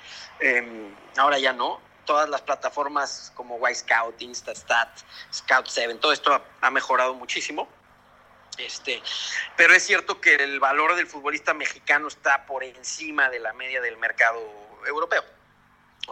[0.41, 4.89] Eh, ahora ya no, todas las plataformas como Y Scout, Instastat,
[5.33, 7.69] Scout 7, todo esto ha, mejorado muchísimo.
[8.57, 9.03] Este,
[9.57, 13.83] pero es cierto que el valor del futbolista mexicano está por encima de la media
[13.83, 14.41] del mercado
[14.87, 15.23] europeo.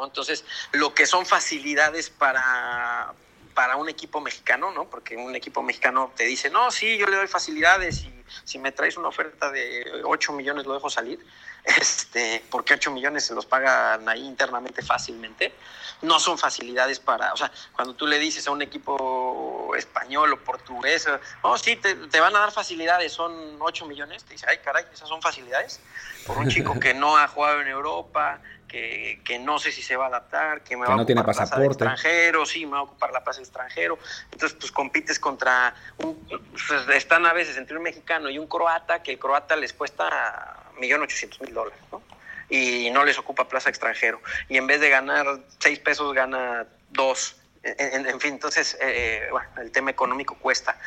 [0.03, 3.15] Entonces, lo que son facilidades para,
[3.55, 4.91] para un equipo mexicano, ¿no?
[4.91, 8.73] Porque un equipo mexicano te dice, no, sí, yo le doy facilidades y si me
[8.73, 11.25] traes una oferta de 8 millones lo dejo salir,
[11.65, 15.55] este, porque 8 millones se los pagan ahí internamente fácilmente
[16.03, 20.39] no son facilidades para, o sea, cuando tú le dices a un equipo español o
[20.39, 21.09] portugués,
[21.43, 25.09] oh, sí, te, van a dar facilidades, son 8 millones, te dice, ay, caray, esas
[25.09, 25.81] son facilidades,
[26.27, 29.97] por un chico que no ha jugado en Europa, que, que no sé si se
[29.97, 31.67] va a adaptar, que me va a ocupar tiene pasaporte.
[31.67, 33.99] extranjero, sí, me va a ocupar la plaza de extranjero,
[34.33, 39.03] entonces pues compites contra, un, pues, están a veces entre un mexicano y un croata,
[39.03, 42.03] que el croata les cuesta 1.800.000 dólares, ¿no?
[42.49, 44.21] Y no les ocupa plaza extranjero.
[44.49, 45.27] Y en vez de ganar
[45.59, 47.37] seis pesos, gana dos.
[47.63, 50.79] En, en fin, entonces, eh, bueno, el tema económico cuesta.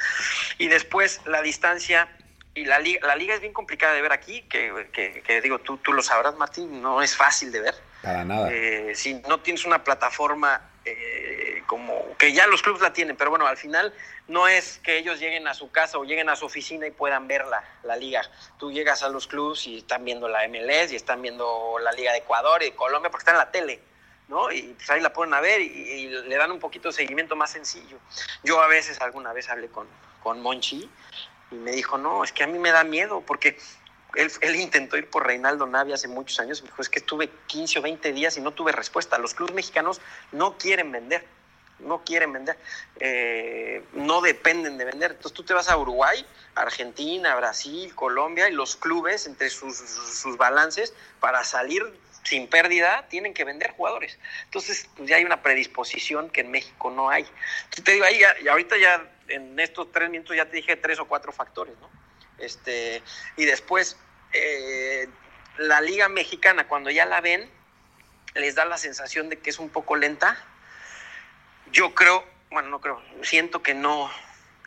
[0.60, 2.08] Y después la distancia
[2.54, 5.60] y la liga, la liga es bien complicada de ver aquí, que, que, que digo,
[5.60, 7.76] tú, tú lo sabrás, Martín, no es fácil de ver.
[8.02, 8.50] Para nada.
[8.52, 13.30] Eh, si no tienes una plataforma eh, como que ya los clubes la tienen, pero
[13.30, 13.94] bueno, al final
[14.28, 17.28] no es que ellos lleguen a su casa o lleguen a su oficina y puedan
[17.28, 17.46] ver
[17.84, 18.22] la, liga.
[18.58, 22.12] Tú llegas a los clubes y están viendo la MLS y están viendo la Liga
[22.12, 23.82] de Ecuador y Colombia porque está en la tele.
[24.28, 24.52] ¿no?
[24.52, 27.98] Y pues ahí la pueden ver y, le dan un poquito de seguimiento más sencillo.
[28.44, 29.88] Yo a veces, alguna vez hablé con,
[30.22, 30.90] con Monchi
[31.52, 33.58] y me dijo, no, es que a mí me da miedo porque
[34.16, 37.80] él, intentó ir por Reinaldo Navia hace muchos años me dijo, es que estuve 15
[37.80, 39.18] o 20 días y no tuve respuesta.
[39.18, 41.26] Los clubes mexicanos no quieren vender,
[41.80, 42.58] no quieren vender,
[43.00, 45.12] eh, no dependen de vender.
[45.12, 50.94] Entonces tú te vas a Uruguay, Argentina, Brasil, Colombia y los clubes entre sus, balances
[51.20, 51.84] para salir
[52.24, 54.18] sin pérdida tienen que vender jugadores.
[54.46, 57.24] Entonces, pues ya hay una predisposición que en México no hay.
[57.24, 61.00] Entonces, te digo, ahí y ahorita ya en estos tres minutos ya te dije tres
[61.00, 61.97] o cuatro factores, ¿no?
[62.38, 63.02] Este,
[63.36, 63.98] y después,
[64.34, 65.08] eh,
[65.58, 67.50] la Liga Mexicana, cuando ya la ven,
[68.36, 70.38] les da la sensación de que es un poco lenta.
[71.72, 74.10] Yo creo, bueno, no creo, siento que no,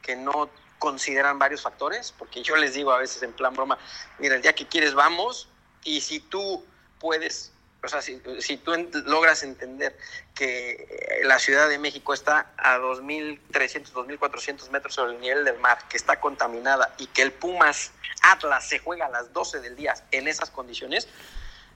[0.03, 3.79] que no consideran varios factores, porque yo les digo a veces en plan broma,
[4.19, 5.49] mira, el día que quieres vamos,
[5.85, 6.65] y si tú
[6.99, 8.19] puedes, o sea, si,
[8.59, 8.73] tú
[9.07, 9.97] logras entender
[10.35, 15.79] que la Ciudad de México está a 2.300, 2.400 metros sobre el nivel del mar,
[15.89, 19.95] que está contaminada y que el Pumas Atlas se juega a las 12 del día
[20.11, 21.09] en esas condiciones,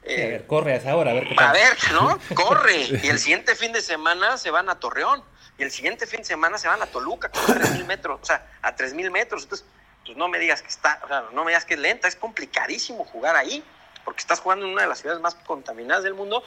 [0.07, 2.19] a ver, corre a esa hora, a ver qué A ver, ¿no?
[2.35, 2.77] Corre.
[3.03, 5.25] Y el siguiente fin de semana se van a Torreón.
[5.57, 8.21] Y el siguiente fin de semana se van a Toluca, a 3.000 metros.
[8.21, 9.45] O sea, a 3.000 metros.
[9.45, 9.67] Entonces,
[10.05, 12.09] pues no me digas que está, o sea, no me digas que es lenta.
[12.09, 13.65] Es complicadísimo jugar ahí
[14.05, 16.43] porque estás jugando en una de las ciudades más contaminadas del mundo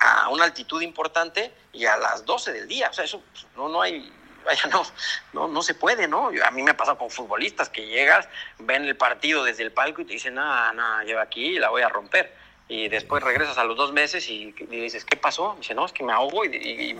[0.00, 2.90] a una altitud importante y a las 12 del día.
[2.90, 4.12] O sea, eso pues, no, no hay,
[4.44, 4.82] vaya, no,
[5.32, 6.30] no, no se puede, ¿no?
[6.44, 10.02] A mí me ha pasado con futbolistas que llegas, ven el partido desde el palco
[10.02, 13.58] y te dicen, nada, nada, lleva aquí y la voy a romper y después regresas
[13.58, 15.54] a los dos meses y, dices, ¿qué pasó?
[15.58, 16.96] dice, no, es que me ahogo y,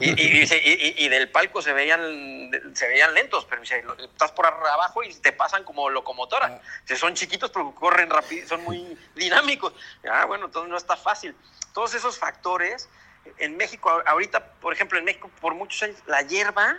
[0.00, 5.32] y, del palco se veían, se veían lentos, pero dice, estás por abajo y te
[5.32, 6.60] pasan como locomotora.
[6.60, 6.94] Ah.
[6.94, 9.72] son chiquitos pero corren rápido, son muy dinámicos.
[10.10, 11.34] Ah, bueno, entonces no está fácil.
[11.72, 12.90] Todos esos factores,
[13.38, 16.76] en México, ahorita, por ejemplo, en México por muchos años, la hierba,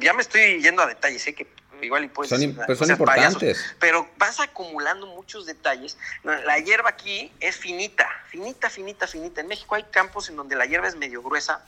[0.00, 1.46] ya me estoy yendo a detalles, sé que
[1.82, 3.74] igual y puedes son, pero son importantes.
[3.78, 5.96] pero vas acumulando muchos detalles.
[6.22, 9.40] La hierba aquí es finita, finita, finita, finita.
[9.40, 11.64] En México hay campos en donde la hierba es medio gruesa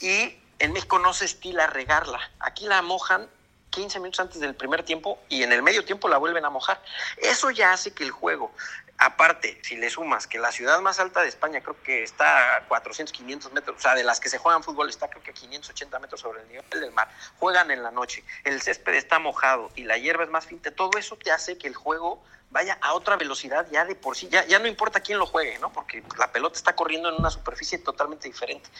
[0.00, 2.20] y en México no se estila regarla.
[2.40, 3.28] Aquí la mojan
[3.70, 6.82] 15 minutos antes del primer tiempo y en el medio tiempo la vuelven a mojar.
[7.18, 8.52] Eso ya hace que el juego
[8.98, 12.64] Aparte, si le sumas que la ciudad más alta de España creo que está a
[12.66, 15.34] 400, 500 metros, o sea, de las que se juegan fútbol está creo que a
[15.34, 19.70] 580 metros sobre el nivel del mar, juegan en la noche, el césped está mojado
[19.74, 22.94] y la hierba es más fina, todo eso te hace que el juego vaya a
[22.94, 25.72] otra velocidad ya de por sí, ya, ya no importa quién lo juegue, ¿no?
[25.72, 28.70] Porque la pelota está corriendo en una superficie totalmente diferente.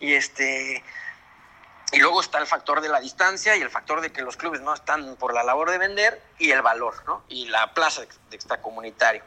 [0.00, 0.82] Y este,
[1.92, 4.60] y luego está el factor de la distancia y el factor de que los clubes
[4.60, 7.24] no están por la labor de vender y el valor, ¿no?
[7.28, 9.22] Y la plaza de extracomunitario.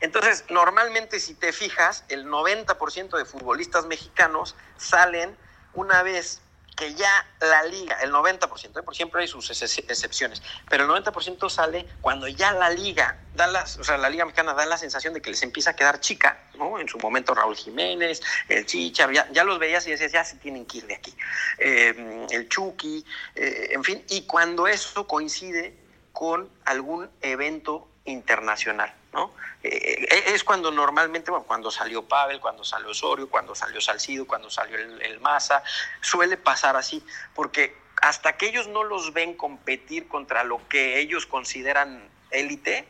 [0.00, 5.36] Entonces, normalmente si te fijas, el 90% de futbolistas mexicanos salen
[5.74, 6.40] una vez
[6.78, 8.82] que ya la liga, el 90%, ¿eh?
[8.84, 13.78] por siempre hay sus excepciones, pero el 90% sale cuando ya la liga, da las,
[13.78, 16.40] o sea, la liga mexicana da la sensación de que les empieza a quedar chica,
[16.54, 16.78] ¿no?
[16.78, 20.66] En su momento Raúl Jiménez, el Chicha, ya, los veías y decías, ya se tienen
[20.66, 21.12] que ir de aquí,
[21.58, 25.76] eh, el Chucky, eh, en fin, y cuando eso coincide
[26.12, 29.32] con algún evento internacional, ¿no?
[29.62, 34.26] Eh, eh, es cuando normalmente, bueno, cuando salió Pavel, cuando salió Osorio, cuando salió Salcido,
[34.26, 35.62] cuando salió el, el Maza,
[36.00, 41.26] suele pasar así, porque hasta que ellos no los ven competir contra lo que ellos
[41.26, 42.86] consideran élite,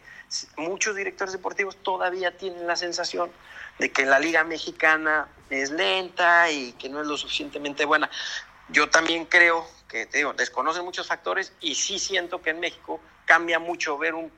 [0.56, 3.30] muchos directores deportivos todavía tienen la sensación
[3.78, 8.10] de que la liga mexicana es lenta y que no es lo suficientemente buena.
[8.68, 13.00] Yo también creo que, te digo, desconocen muchos factores y sí siento que en México
[13.24, 14.30] cambia mucho ver un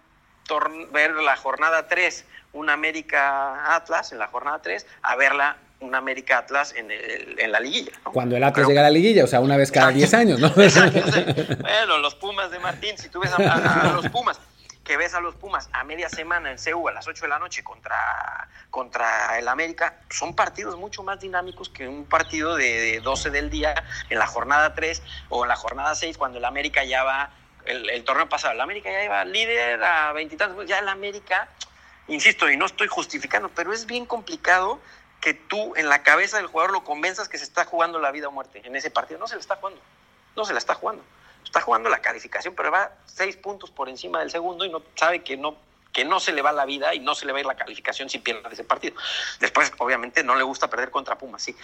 [0.92, 6.38] ver la jornada 3, un América Atlas en la jornada 3, a verla un América
[6.38, 7.92] Atlas en, en la liguilla.
[8.04, 10.50] Cuando el Atlas llega a la liguilla, o sea, una vez cada 10 años, ¿no?
[10.54, 14.38] bueno, los Pumas de Martín, si tú ves a, los Pumas,
[14.84, 17.38] que ves a los Pumas a media semana en CEU a las 8 de la
[17.38, 23.00] noche contra, contra el América, son partidos mucho más dinámicos que un partido de, de
[23.00, 23.74] 12 del día
[24.10, 27.30] en la jornada 3 o en la jornada 6 cuando el América ya va
[27.64, 28.54] el, torneo pasado.
[28.54, 31.48] La América ya iba líder a veintitantos, ya el América,
[32.08, 34.80] insisto, y no estoy justificando, pero es bien complicado
[35.20, 38.28] que tú en la cabeza del jugador lo convenzas que se está jugando la vida
[38.28, 39.20] o muerte en ese partido.
[39.20, 39.80] No se le está jugando,
[40.36, 41.04] no se la está jugando.
[41.44, 45.22] Está jugando la calificación, pero va seis puntos por encima del segundo y no sabe
[45.22, 45.56] que no
[45.92, 47.56] que no se le va la vida y no se le va a ir la
[47.56, 48.94] calificación si pierde ese partido.
[49.40, 51.56] Después, obviamente, no le gusta perder contra Pumas, sí.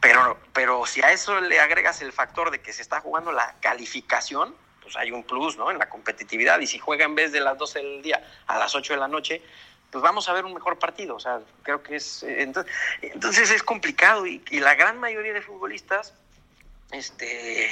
[0.00, 3.54] Pero, pero si a eso le agregas el factor de que se está jugando la
[3.60, 4.54] calificación,
[4.90, 5.70] pues hay un plus, ¿no?
[5.70, 6.58] En la competitividad.
[6.60, 9.08] Y si juega en vez de las 12 del día a las 8 de la
[9.08, 9.40] noche,
[9.90, 11.14] pues vamos a ver un mejor partido.
[11.14, 12.24] O sea, creo que es.
[12.24, 14.26] Eh, entonces, entonces es complicado.
[14.26, 16.14] Y, y la gran mayoría de futbolistas,
[16.90, 17.70] este.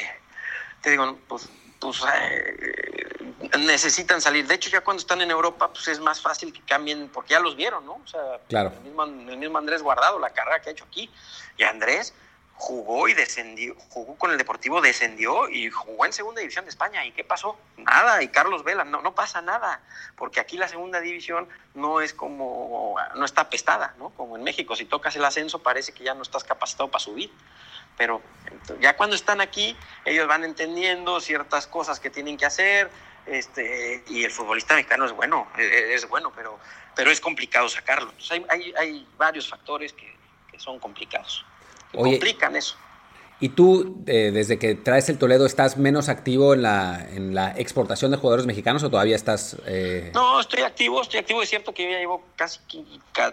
[0.81, 1.51] Te digo, pues
[1.81, 4.47] pues eh, necesitan salir.
[4.47, 7.41] De hecho, ya cuando están en Europa, pues es más fácil que cambien, porque ya
[7.41, 8.01] los vieron, ¿no?
[8.05, 8.73] O sea, claro.
[8.77, 11.11] el, mismo, el mismo Andrés Guardado, la carrera que ha hecho aquí.
[11.57, 12.15] Y Andrés
[12.59, 17.05] jugó y descendió, jugó con el Deportivo, descendió y jugó en segunda división de España.
[17.07, 17.57] ¿Y qué pasó?
[17.77, 18.23] Nada.
[18.23, 19.81] Y Carlos Vela, no, no pasa nada,
[20.17, 24.11] porque aquí la segunda división no es como, no está apestada, ¿no?
[24.11, 27.31] Como en México, si tocas el ascenso parece que ya no estás capacitado para subir
[27.99, 28.23] pero
[28.81, 32.89] ya cuando están aquí, ellos van entendiendo ciertas cosas que tienen que hacer,
[33.27, 36.59] este, y el futbolista mexicano es bueno, e, e, es, bueno, pero,
[36.95, 38.13] pero es complicado sacarlo.
[38.31, 40.17] Hay, hay, varios factores que
[40.59, 41.45] son complicados,
[41.93, 42.77] complican eso.
[43.41, 47.53] ¿Y tú, eh, desde que traes el Toledo, estás menos activo en la, en la
[47.57, 49.57] exportación de jugadores mexicanos o todavía estás...?
[49.65, 50.11] Eh...
[50.13, 51.41] No, estoy activo, estoy activo.
[51.41, 52.59] Es cierto que yo ya llevo casi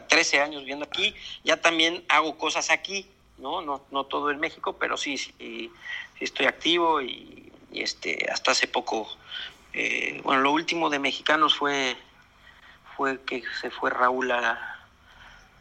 [0.08, 1.16] 13 años viviendo aquí.
[1.44, 3.08] Ya también hago cosas aquí.
[3.38, 3.62] ¿no?
[3.62, 5.72] No, no todo en México, pero sí, sí,
[6.20, 9.08] estoy activo y, este, hasta hace poco,
[9.74, 11.98] eh, bueno, lo último de mexicanos fue,
[12.96, 14.75] fue que se fue Raúl a,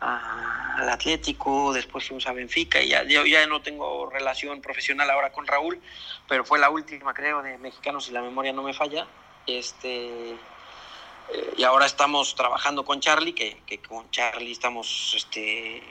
[0.01, 5.47] al Atlético, después fuimos a Benfica y ya, ya no tengo relación profesional ahora con
[5.47, 5.81] Raúl,
[6.29, 9.07] pero fue la última creo de mexicanos si la memoria no me falla.
[9.47, 15.83] Este, eh, y ahora estamos trabajando con Charlie, que, que con Charlie estamos este,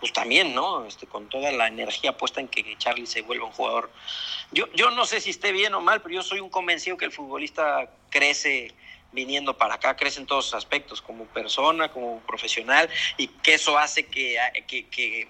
[0.00, 0.84] pues también, ¿no?
[0.84, 3.90] Este, con toda la energía puesta en que Charlie se vuelva un jugador.
[4.52, 7.06] Yo, yo no sé si esté bien o mal, pero yo soy un convencido que
[7.06, 8.74] el futbolista crece
[9.16, 13.76] viniendo para acá, crece en todos los aspectos, como persona, como profesional, y que eso
[13.78, 15.28] hace que, que, que,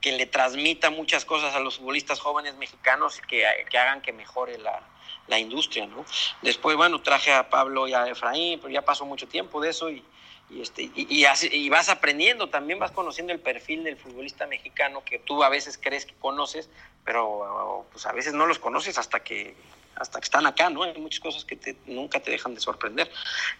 [0.00, 4.12] que le transmita muchas cosas a los futbolistas jóvenes mexicanos y que, que hagan que
[4.12, 4.86] mejore la,
[5.26, 6.04] la industria, ¿no?
[6.42, 9.90] Después, bueno, traje a Pablo y a Efraín, pero ya pasó mucho tiempo de eso
[9.90, 10.04] y,
[10.50, 15.18] y, este, y, y, vas aprendiendo, también vas conociendo el perfil del futbolista mexicano que
[15.18, 16.68] tú a veces crees que conoces,
[17.04, 19.54] pero pues a veces no los conoces hasta que
[19.98, 20.82] hasta que están acá, ¿no?
[20.82, 23.10] Hay muchas cosas que te, nunca te dejan de sorprender,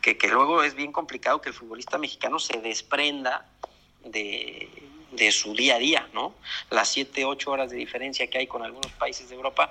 [0.01, 3.47] que, que luego es bien complicado que el futbolista mexicano se desprenda
[4.05, 4.69] de,
[5.13, 6.35] de su día a día, ¿no?
[6.71, 9.71] Las siete, ocho horas de diferencia que hay con algunos países de Europa,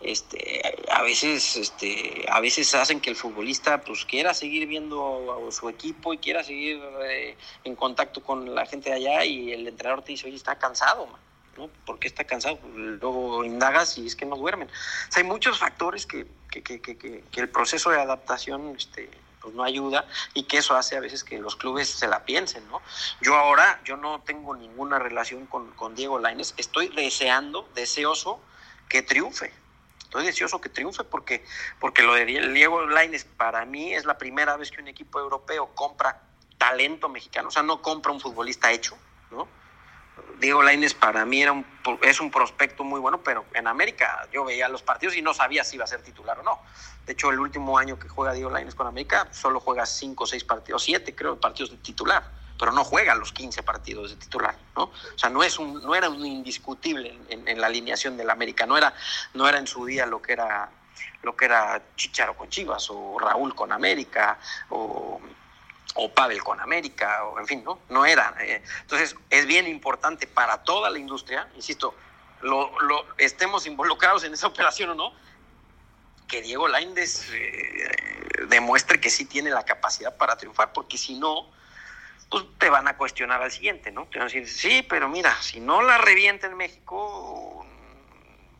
[0.00, 5.52] este, a veces, este, a veces hacen que el futbolista pues quiera seguir viendo a
[5.52, 9.66] su equipo y quiera seguir eh, en contacto con la gente de allá y el
[9.66, 11.08] entrenador te dice, oye, está cansado,
[11.58, 11.68] ¿no?
[11.84, 12.58] ¿Por qué está cansado?
[12.74, 14.70] Luego indagas y es que no duermen.
[15.14, 20.06] Hay muchos factores que, que, que, que el proceso de adaptación este, pues no ayuda
[20.34, 22.82] y que eso hace a veces que los clubes se la piensen, ¿no?
[23.20, 28.40] Yo ahora, yo no tengo ninguna relación con, con Diego Laines, estoy deseando, deseoso
[28.88, 29.52] que triunfe.
[30.00, 31.44] Estoy deseoso que triunfe porque,
[31.80, 35.74] porque lo de Diego Laines para mí es la primera vez que un equipo europeo
[35.74, 36.22] compra
[36.56, 38.96] talento mexicano, o sea, no compra un futbolista hecho,
[39.30, 39.46] ¿no?
[40.40, 41.66] Diego Laines para mí era un,
[42.02, 45.64] es un prospecto muy bueno, pero en América yo veía los partidos y no sabía
[45.64, 46.60] si iba a ser titular o no.
[47.06, 50.26] De hecho, el último año que juega Diego Laines con América solo juega cinco o
[50.26, 52.22] seis partidos, siete creo, partidos de titular,
[52.58, 54.84] pero no juega los 15 partidos de titular, ¿no?
[54.84, 58.76] O sea, no, es un, no era un indiscutible en, la alineación del América, no
[58.76, 58.92] era,
[59.34, 60.70] no era en su día lo que era
[61.22, 64.38] lo que era Chicharo con Chivas o Raúl con América
[64.70, 65.20] o
[66.00, 67.80] o Pavel con América, o en fin, ¿no?
[67.88, 68.34] No era.
[68.40, 68.62] Eh.
[68.82, 71.94] Entonces, es bien importante para toda la industria, insisto,
[72.40, 75.12] lo, lo, estemos involucrados en esa operación o no,
[76.28, 81.50] que Diego Laindes eh, demuestre que sí tiene la capacidad para triunfar, porque si no,
[82.30, 84.06] pues te van a cuestionar al siguiente, ¿no?
[84.06, 87.66] Te van a decir, sí, pero mira, si no la revienta en México,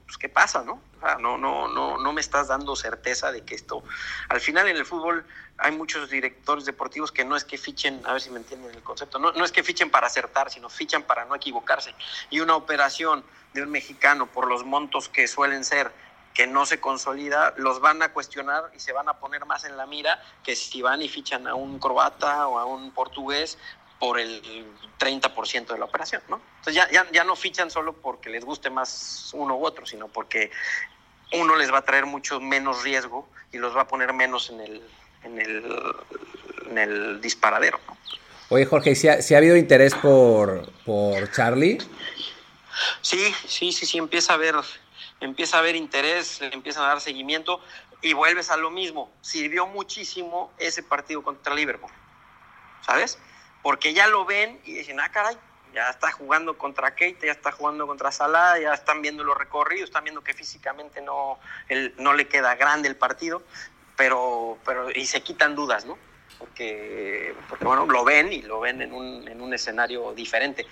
[0.08, 0.80] pues qué pasa, ¿no?
[1.20, 3.84] no, no, no, no me estás dando certeza de que esto,
[4.30, 5.26] al final en el fútbol
[5.58, 8.82] hay muchos directores deportivos que no es que fichen, a ver si me entienden el
[8.82, 11.94] concepto, no, no es que fichen para acertar, sino fichan para no equivocarse.
[12.30, 13.22] Y una operación
[13.52, 15.92] de un mexicano por los montos que suelen ser
[16.38, 19.76] que no se consolida, los van a cuestionar y se van a poner más en
[19.76, 23.58] la mira que si van y fichan a un croata o a un portugués
[23.98, 24.42] por el
[24.98, 26.40] 30% de la operación, ¿no?
[26.58, 30.08] Entonces ya, ya, ya, no fichan solo porque les guste más uno u otro, sino
[30.08, 30.50] porque
[31.32, 34.60] uno les va a traer mucho menos riesgo y los va a poner menos en
[34.60, 34.82] el,
[35.24, 35.96] en el,
[36.70, 37.80] en el disparadero.
[37.86, 37.96] ¿no?
[38.50, 41.78] Oye, Jorge, ¿si ha, ha habido interés por, por Charlie?
[43.02, 44.54] Sí, sí, sí, sí, empieza a haber,
[45.20, 47.60] empieza a haber interés, empiezan a dar seguimiento.
[48.00, 49.10] y vuelves a lo mismo.
[49.20, 51.90] Sirvió muchísimo ese partido contra Liverpool,
[52.86, 53.18] ¿sabes?
[53.62, 55.36] Porque ya lo ven y dicen, ah, caray,
[55.74, 59.88] ya está jugando contra Kate, ya está jugando contra Salah, ya están viendo los recorridos,
[59.88, 61.38] están viendo que físicamente no,
[61.98, 63.42] no le queda grande el partido,
[63.96, 65.98] pero, pero y se quitan dudas, ¿no?
[66.38, 70.66] Porque, porque bueno, lo ven y lo ven en un, en un escenario diferente.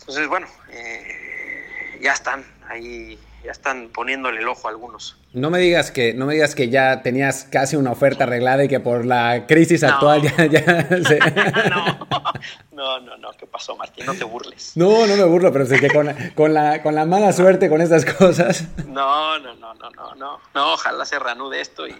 [0.00, 5.16] Entonces, bueno, eh, ya están ahí ya están poniéndole el ojo a algunos.
[5.36, 8.68] No me digas que, no me digas que ya tenías casi una oferta arreglada y
[8.68, 10.88] que por la crisis actual ya, ya
[12.72, 14.06] no, no, no, ¿qué pasó, Martín?
[14.06, 14.72] No te burles.
[14.78, 17.82] No, no me burlo, pero sé que con, con, la, con la mala suerte con
[17.82, 18.64] estas cosas.
[18.86, 20.40] No, no, no, no, no, no.
[20.54, 21.94] No, ojalá se reanude esto y,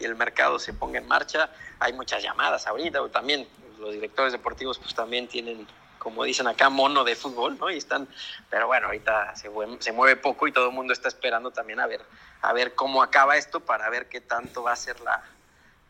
[0.00, 1.50] y el mercado se ponga en marcha.
[1.78, 3.46] Hay muchas llamadas ahorita, también
[3.78, 5.68] los directores deportivos pues también tienen
[6.00, 7.70] como dicen acá, mono de fútbol, ¿no?
[7.70, 8.08] Y están,
[8.50, 11.86] pero bueno, ahorita se, se mueve poco y todo el mundo está esperando también a
[11.86, 12.00] ver,
[12.42, 15.22] a ver cómo acaba esto para ver qué tanto va a ser la,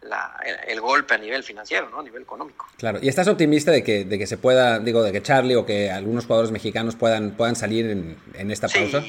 [0.03, 2.01] la, el, golpe a nivel financiero, ¿no?
[2.01, 2.67] A nivel económico.
[2.77, 5.67] Claro, ¿y estás optimista de que, de que se pueda, digo, de que Charlie o
[5.67, 9.03] que algunos jugadores mexicanos puedan, puedan salir en, en esta pausa?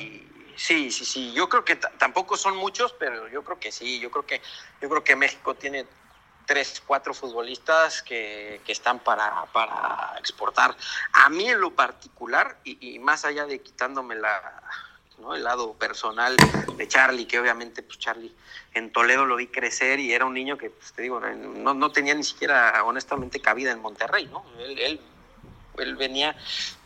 [0.55, 1.33] Sí, sí, sí.
[1.33, 3.99] Yo creo que tampoco son muchos, pero yo creo que sí.
[3.99, 4.41] Yo creo que,
[4.81, 5.85] yo creo que México tiene
[6.45, 10.75] tres, cuatro futbolistas que, que están para, para, exportar.
[11.13, 14.61] A mí en lo particular, y, más allá de quitándome la,
[15.19, 15.35] ¿no?
[15.35, 16.35] el lado personal
[16.77, 18.33] de Charlie, que obviamente pues Charlie
[18.73, 21.91] en Toledo lo vi crecer y era un niño que, pues, te digo, no, no
[21.91, 24.45] tenía ni siquiera honestamente cabida en Monterrey, ¿no?
[24.59, 24.99] Él,
[25.77, 26.35] él, venía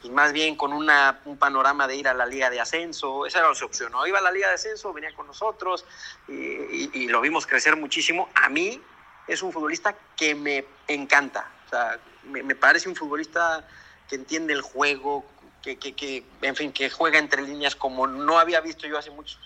[0.01, 3.39] pues, más bien con una, un panorama de ir a la liga de ascenso, esa
[3.39, 4.05] era su opción, ¿no?
[4.05, 5.86] Iba a la liga de ascenso, venía con nosotros
[6.28, 8.30] y, lo vimos crecer muchísimo.
[8.36, 8.82] A mí
[9.28, 11.49] es un futbolista que me encanta.
[11.69, 13.67] Sea, me, parece un futbolista
[14.07, 15.25] que entiende el juego,
[15.61, 19.11] que, que, que, en fin, que juega entre líneas como no había visto yo hace
[19.11, 19.37] mucho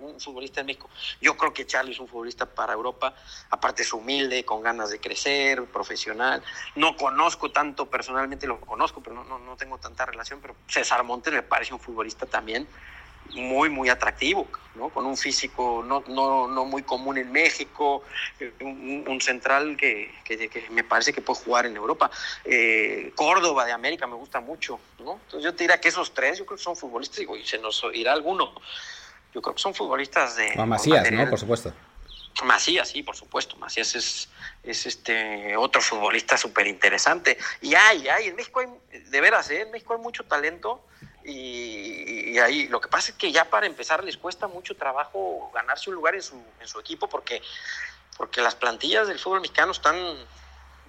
[0.00, 0.88] un futbolista en México.
[1.20, 3.14] Yo creo que Charlie es un futbolista para Europa,
[3.50, 6.42] aparte es humilde, con ganas de crecer, profesional.
[6.74, 11.04] No conozco tanto personalmente, lo conozco, pero no, no, no tengo tanta relación, pero César
[11.04, 12.66] Montes me parece un futbolista también
[13.34, 14.88] muy, muy atractivo, ¿no?
[14.88, 18.02] con un físico no, no, no muy común en México,
[18.60, 22.10] un, central que, que, me parece que puede jugar en Europa.
[22.44, 24.80] Eh, Córdoba de América me gusta mucho.
[24.98, 25.20] ¿no?
[25.24, 27.84] Entonces yo te diría que esos tres, yo creo que son futbolistas, y se nos
[27.92, 28.52] irá alguno.
[29.34, 30.52] Yo creo que son futbolistas de...
[30.56, 31.28] A Macías, ¿no?
[31.28, 31.72] Por supuesto.
[32.44, 33.56] Macías, sí, por supuesto.
[33.56, 34.28] Macías es,
[34.62, 37.36] es este otro futbolista súper interesante.
[37.60, 38.68] Y hay, hay, en México hay,
[38.98, 39.62] de veras, ¿eh?
[39.62, 40.84] en México hay mucho talento
[41.24, 45.90] y, ahí lo que pasa es que ya para empezar les cuesta mucho trabajo ganarse
[45.90, 47.42] un lugar en su, en su equipo porque,
[48.16, 49.96] porque las plantillas del fútbol mexicano están,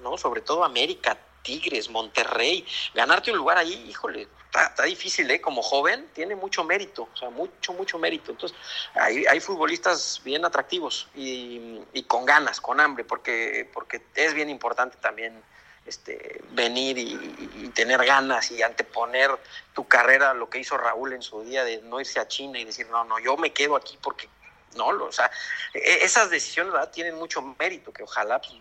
[0.01, 0.17] ¿no?
[0.17, 2.65] Sobre todo América, Tigres, Monterrey.
[2.93, 5.41] Ganarte un lugar ahí, híjole, está, difícil, ¿eh?
[5.41, 8.32] Como joven tiene mucho mérito, o sea, mucho, mucho mérito.
[8.32, 8.57] Entonces,
[8.93, 14.49] hay, hay futbolistas bien atractivos y, y, con ganas, con hambre, porque, porque es bien
[14.49, 15.41] importante también
[15.86, 19.32] este, venir y, tener ganas y anteponer
[19.73, 22.59] tu carrera a lo que hizo Raúl en su día de no irse a China
[22.59, 24.27] y decir, no, no, yo me quedo aquí porque
[24.75, 25.32] no, o sea,
[25.73, 28.53] e, esas decisiones tienen mucho mérito, que ojalá pues,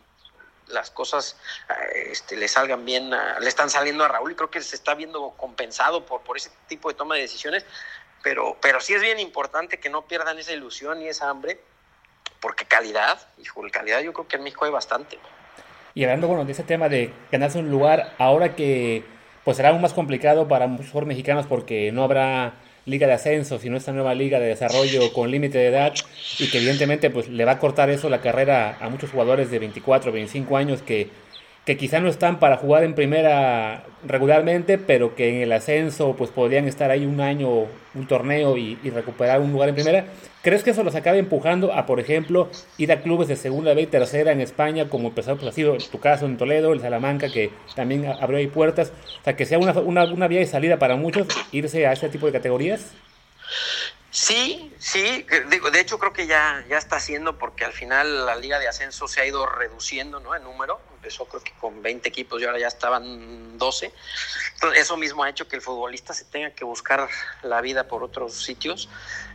[0.68, 1.36] las cosas
[1.68, 4.94] eh, este, le salgan bien, le están saliendo a Raúl y creo que se está
[4.94, 7.64] viendo compensado por, por ese tipo de toma de decisiones,
[8.22, 11.60] pero, pero sí es bien importante que no pierdan esa ilusión y esa hambre,
[12.40, 15.18] porque calidad, hijo, calidad yo creo que en México hay bastante.
[15.94, 19.02] Y hablando bueno, de ese tema de ganarse un lugar, ahora que
[19.44, 22.54] pues será aún más complicado para muchos mexicanos porque no habrá
[22.86, 25.94] liga de ascenso, sino esta nueva liga de desarrollo con límite de edad
[26.38, 29.58] y que evidentemente pues le va a cortar eso la carrera a muchos jugadores de
[29.58, 31.08] 24, 25 años que
[31.70, 36.32] que quizá no están para jugar en primera regularmente, pero que en el ascenso pues
[36.32, 37.48] podrían estar ahí un año,
[37.94, 40.04] un torneo y, recuperar un lugar en primera.
[40.42, 43.82] ¿Crees que eso los acabe empujando a, por ejemplo, ir a clubes de segunda B
[43.82, 47.30] y tercera en España, como empezó, pues ha sido tu caso en Toledo, el Salamanca,
[47.30, 48.92] que también abrió ahí puertas?
[49.20, 52.08] O sea, que sea una, una, una vía de salida para muchos irse a ese
[52.08, 52.90] tipo de categorías.
[54.10, 55.24] Sí, sí,
[55.72, 59.06] de hecho creo que ya, ya está haciendo porque al final la liga de ascenso
[59.06, 60.34] se ha ido reduciendo ¿no?
[60.34, 63.92] en número, empezó creo que con 20 equipos y ahora ya estaban 12,
[64.54, 67.08] entonces eso mismo ha hecho que el futbolista se tenga que buscar
[67.42, 68.90] la vida por otros sitios.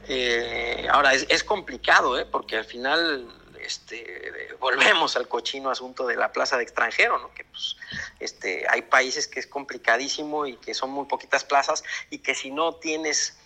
[0.07, 2.25] Eh, ahora es, es complicado, ¿eh?
[2.25, 3.27] porque al final
[3.59, 7.33] este, volvemos al cochino asunto de la plaza de extranjero, ¿no?
[7.33, 7.77] que pues,
[8.19, 12.51] este, hay países que es complicadísimo y que son muy poquitas plazas y que si
[12.51, 13.37] no tienes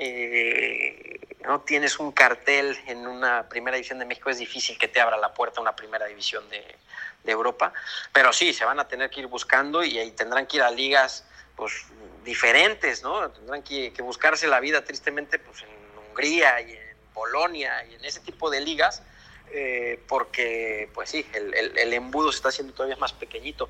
[0.00, 5.00] eh, no tienes un cartel en una primera división de México, es difícil que te
[5.00, 6.64] abra la puerta una primera división de,
[7.32, 7.72] Europa.
[8.12, 11.24] Pero sí, se van a tener que ir buscando y tendrán que ir a ligas
[11.58, 11.72] pues
[12.24, 13.30] diferentes, ¿no?
[13.30, 15.68] Tendrán que, buscarse la vida tristemente pues en
[16.08, 19.02] Hungría y en Polonia y en ese tipo de ligas,
[19.50, 23.68] eh, porque pues sí, el, el, embudo se está haciendo todavía más pequeñito.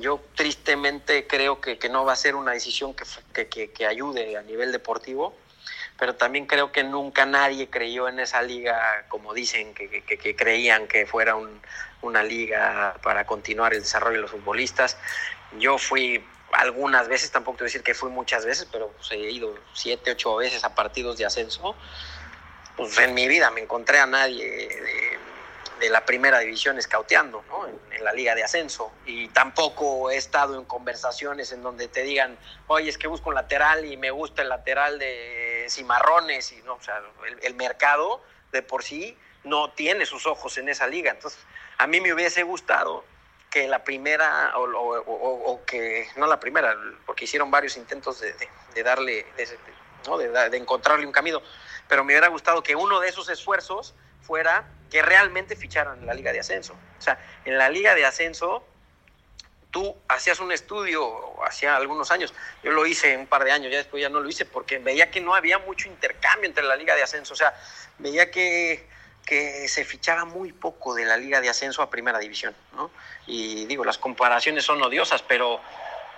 [0.00, 4.36] Yo tristemente creo que, que no va a ser una decisión que, que, que ayude
[4.36, 5.36] a nivel deportivo,
[5.98, 10.36] pero también creo que nunca nadie creyó en esa liga como dicen que, que, que
[10.36, 11.60] creían que fuera un,
[12.04, 14.96] una liga para continuar el desarrollo de los futbolistas.
[15.58, 19.10] Yo fui algunas veces, tampoco te voy a decir que fui muchas veces, pero pues,
[19.12, 21.74] he ido siete, ocho veces a partidos de ascenso.
[22.76, 25.18] Pues en mi vida me encontré a nadie de,
[25.80, 27.68] de la primera división escauteando ¿no?
[27.68, 32.02] en, en, la liga de ascenso y tampoco he estado en conversaciones en donde te
[32.02, 32.36] digan,
[32.66, 36.74] oye, es que busco un lateral y me gusta el lateral de cimarrones y no,
[36.74, 37.02] o sea,
[37.42, 41.10] el, mercado de por sí no tiene sus ojos en esa liga.
[41.10, 41.40] Entonces,
[41.78, 43.04] a mí me hubiese gustado
[43.50, 48.20] que la primera, o, o, o, o, que no la primera, porque hicieron varios intentos
[48.20, 49.58] de darle, de,
[50.06, 50.18] ¿no?
[50.18, 51.40] de, encontrarle un camino,
[51.88, 56.14] pero me hubiera gustado que uno de esos esfuerzos fuera que realmente ficharan en la
[56.14, 56.74] liga de ascenso.
[56.98, 58.64] O sea, en la liga de ascenso
[59.74, 61.02] tú hacías un estudio
[61.44, 64.28] hacía algunos años, yo lo hice un par de años, ya después ya no lo
[64.28, 67.52] hice porque veía que no había mucho intercambio entre la liga de ascenso, o sea,
[67.98, 68.88] veía que
[69.26, 72.90] que se fichaba muy poco de la liga de ascenso a primera división, ¿no?
[73.26, 75.60] Y digo, las comparaciones son odiosas, pero,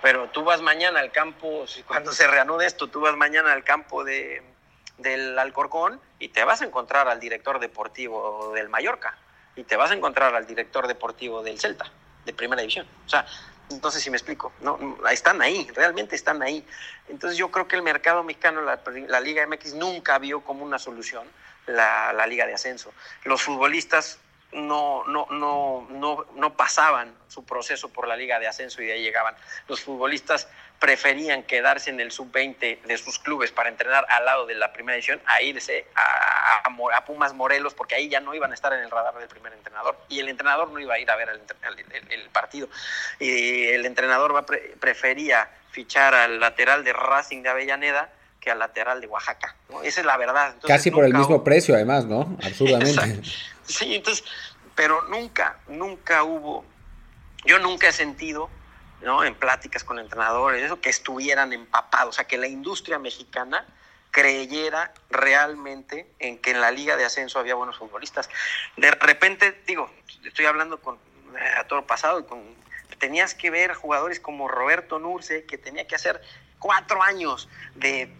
[0.01, 4.03] pero tú vas mañana al campo, cuando se reanude esto, tú vas mañana al campo
[4.03, 4.43] de,
[4.97, 9.17] del Alcorcón y te vas a encontrar al director deportivo del Mallorca
[9.55, 11.89] y te vas a encontrar al director deportivo del Celta,
[12.27, 12.85] de primera división.
[13.05, 13.25] O sea,
[13.71, 14.77] entonces si me explico, no,
[15.11, 16.63] están ahí, realmente están ahí.
[17.09, 20.77] Entonces yo creo que el mercado mexicano, la, la Liga MX nunca vio como una
[20.77, 21.27] solución
[21.65, 22.93] la, la, liga de ascenso.
[23.23, 24.19] Los futbolistas
[24.53, 28.93] no, no, no, no, no pasaban su proceso por la liga de ascenso y de
[28.93, 29.35] ahí llegaban.
[29.67, 30.47] Los futbolistas
[30.79, 34.95] preferían quedarse en el sub-20 de sus clubes para entrenar al lado de la primera
[34.95, 38.71] edición, a irse a, a, a, Pumas Morelos, porque ahí ya no iban a estar
[38.73, 39.97] en el radar del primer entrenador.
[40.09, 41.41] Y el entrenador no iba a ir a ver el,
[41.93, 42.69] el, el partido.
[43.19, 48.09] Y el entrenador va, pre, prefería fichar al lateral de Racing de Avellaneda
[48.39, 49.55] que al lateral de Oaxaca.
[49.69, 49.83] ¿no?
[49.83, 50.47] Esa es la verdad.
[50.47, 51.43] Entonces, Casi por el mismo hubo...
[51.43, 52.37] precio, además, ¿no?
[52.43, 53.21] Absurdamente.
[53.63, 54.23] sí, entonces,
[54.75, 56.63] pero nunca, nunca hubo,
[57.45, 58.49] yo nunca he sentido,
[59.01, 59.23] ¿no?
[59.23, 63.65] En pláticas con entrenadores, eso, que estuvieran empapados, o sea, que la industria mexicana
[64.11, 68.29] creyera realmente en que en la liga de ascenso había buenos futbolistas.
[68.75, 69.91] De repente, digo,
[70.23, 70.97] estoy hablando con
[71.57, 72.55] a todo pasado, con,
[72.97, 76.21] tenías que ver jugadores como Roberto Nurce, que tenía que hacer
[76.59, 78.11] cuatro años de,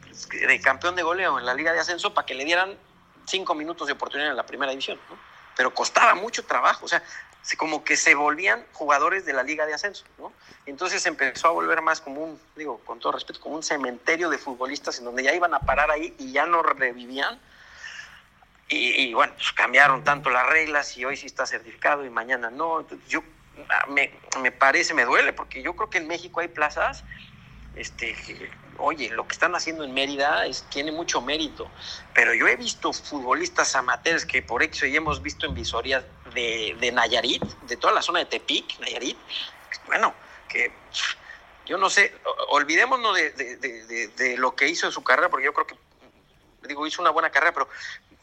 [0.64, 2.78] campeón de goleo en la Liga de Ascenso para que le dieran
[3.26, 5.00] cinco minutos de oportunidad en la primera división.
[5.56, 7.02] Pero costaba mucho trabajo, o sea,
[7.58, 10.32] como que se volvían jugadores de la Liga de Ascenso, ¿no?
[10.68, 14.38] Entonces empezó a volver más como un, digo, con todo respeto, como un cementerio de
[14.38, 17.40] futbolistas en donde ya iban a parar ahí y ya no revivían.
[18.70, 22.50] Y, y bueno, pues cambiaron tanto las reglas y hoy sí está certificado y mañana
[22.50, 22.82] no.
[22.82, 23.24] Entonces, yo
[23.88, 24.12] me,
[24.42, 27.04] me parece, me duele, porque yo creo que en México hay plazas
[27.78, 28.16] este,
[28.78, 31.70] oye, lo que están haciendo en Mérida es, tiene mucho mérito,
[32.14, 36.04] pero yo he visto futbolistas amateurs que por eso ya hemos visto en visorías
[36.34, 39.18] de, de, Nayarit, de toda la zona de Tepic, Nayarit,
[39.86, 40.14] bueno,
[40.48, 40.72] que
[41.68, 42.14] yo no sé,
[42.50, 45.76] olvidémonos de, de, de, lo que hizo en su carrera, porque yo creo que,
[46.66, 47.68] digo, hizo una buena carrera, pero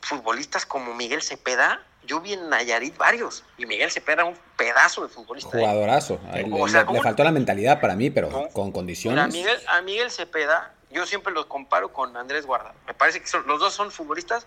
[0.01, 5.03] futbolistas como Miguel Cepeda, yo vi en Nayarit varios, y Miguel Cepeda era un pedazo
[5.03, 5.51] de futbolista.
[5.51, 6.15] Jugadorazo.
[6.33, 6.47] ¿eh?
[6.51, 9.23] O sea, le, le, faltó la mentalidad para mí, pero con, con condiciones.
[9.23, 12.75] A Miguel, a Miguel, Cepeda, yo siempre los comparo con Andrés Guardado.
[12.87, 14.47] Me parece que son, los dos son futbolistas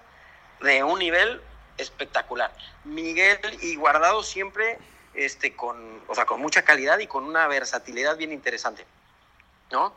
[0.61, 1.41] de un nivel
[1.77, 2.51] espectacular.
[2.83, 4.79] Miguel y Guardado siempre
[5.17, 8.85] este, con, o sea, con mucha calidad y con una versatilidad bien interesante.
[9.71, 9.93] ¿no?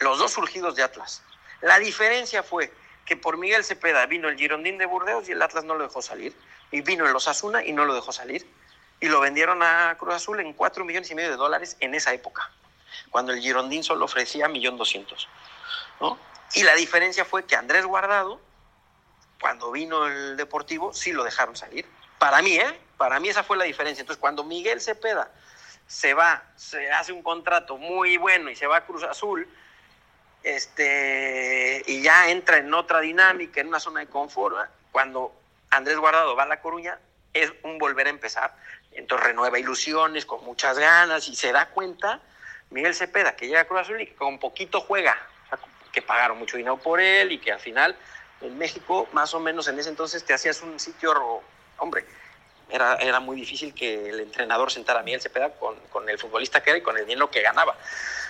[0.00, 1.22] Los dos surgidos de Atlas.
[1.60, 2.72] La diferencia fue
[3.04, 6.02] que por Miguel Cepeda vino el Girondín de Burdeos y el Atlas no lo dejó
[6.02, 6.34] salir.
[6.70, 8.46] Y vino el Osasuna y no lo dejó salir.
[9.00, 12.14] Y lo vendieron a Cruz Azul en 4 millones y medio de dólares en esa
[12.14, 12.50] época,
[13.10, 15.26] cuando el Girondín solo ofrecía 1.200.000.
[16.00, 16.18] ¿no?
[16.54, 18.40] Y la diferencia fue que Andrés Guardado,
[19.40, 21.86] cuando vino el Deportivo, sí lo dejaron salir.
[22.22, 22.78] Para mí, ¿eh?
[22.96, 24.02] Para mí esa fue la diferencia.
[24.02, 25.28] Entonces, cuando Miguel Cepeda
[25.88, 29.48] se va, se hace un contrato muy bueno y se va a Cruz Azul,
[30.44, 34.54] este, y ya entra en otra dinámica, en una zona de confort.
[34.92, 35.34] Cuando
[35.70, 36.96] Andrés Guardado va a La Coruña,
[37.34, 38.54] es un volver a empezar.
[38.92, 42.20] Entonces renueva ilusiones, con muchas ganas, y se da cuenta
[42.70, 45.18] Miguel Cepeda, que llega a Cruz Azul y que con poquito juega,
[45.90, 47.96] que pagaron mucho dinero por él y que al final
[48.42, 51.42] en México, más o menos en ese entonces, te hacías un sitio,
[51.78, 52.04] hombre,
[52.70, 56.62] era, era muy difícil que el entrenador sentara a Miguel Cepeda con, con el futbolista
[56.62, 57.76] que era y con el dinero que ganaba.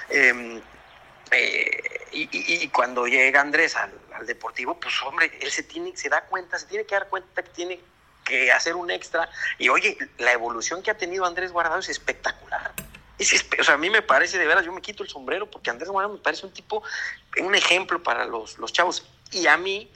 [0.09, 0.61] Eh,
[1.31, 6.09] eh, y, cuando llega Andrés al, al, al Deportivo, pues hombre, él se tiene, se
[6.09, 7.81] da cuenta, se tiene que dar cuenta que tiene
[8.25, 9.31] que hacer un extra.
[9.59, 12.73] Y oye, la evolución que ha tenido Andrés Guardado es espectacular.
[13.19, 15.71] Es, o sea, a mí me parece, de veras, yo me quito el sombrero porque
[15.71, 16.83] Andrés Guardado me parece un tipo,
[17.41, 19.07] un ejemplo para los, los chavos.
[19.31, 19.91] Y a mí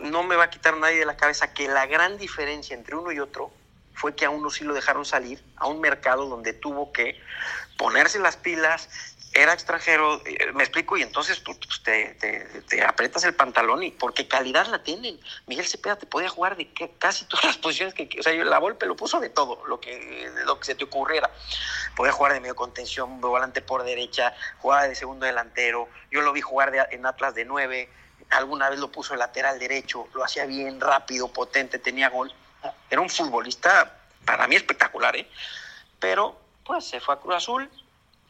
[0.00, 3.12] no me va a quitar nadie de la cabeza que la gran diferencia entre uno
[3.12, 3.50] y otro
[3.94, 7.20] fue que a uno sí lo dejaron salir a un mercado donde tuvo que
[7.76, 8.88] ponerse las pilas,
[9.32, 12.16] era extranjero, eh, me explico, y entonces tú pues, te,
[12.68, 15.20] te, aprietas el pantalón y porque calidad la tienen.
[15.46, 18.86] Miguel Cepeda te podía jugar de casi todas las posiciones que, o sea, la Volpe
[18.86, 21.30] lo puso de todo, lo que, lo que se te ocurriera.
[21.94, 26.32] Podía jugar de medio contención, de volante por derecha, jugaba de segundo delantero, yo lo
[26.32, 27.88] vi jugar en Atlas de nueve,
[28.30, 32.32] alguna vez lo puso lateral derecho, lo hacía bien, rápido, potente, tenía gol.
[32.88, 35.28] Era un futbolista para mí espectacular, ¿eh?
[35.98, 37.70] Pero pues se fue a Cruz Azul,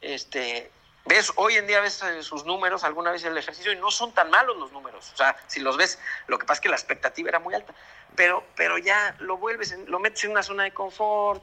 [0.01, 0.71] este,
[1.05, 4.13] ves, hoy en día ves eh, sus números, alguna vez el ejercicio, y no son
[4.13, 5.11] tan malos los números.
[5.13, 7.75] O sea, si los ves, lo que pasa es que la expectativa era muy alta.
[8.17, 11.43] Pero, pero ya lo vuelves, lo metes en una zona de confort,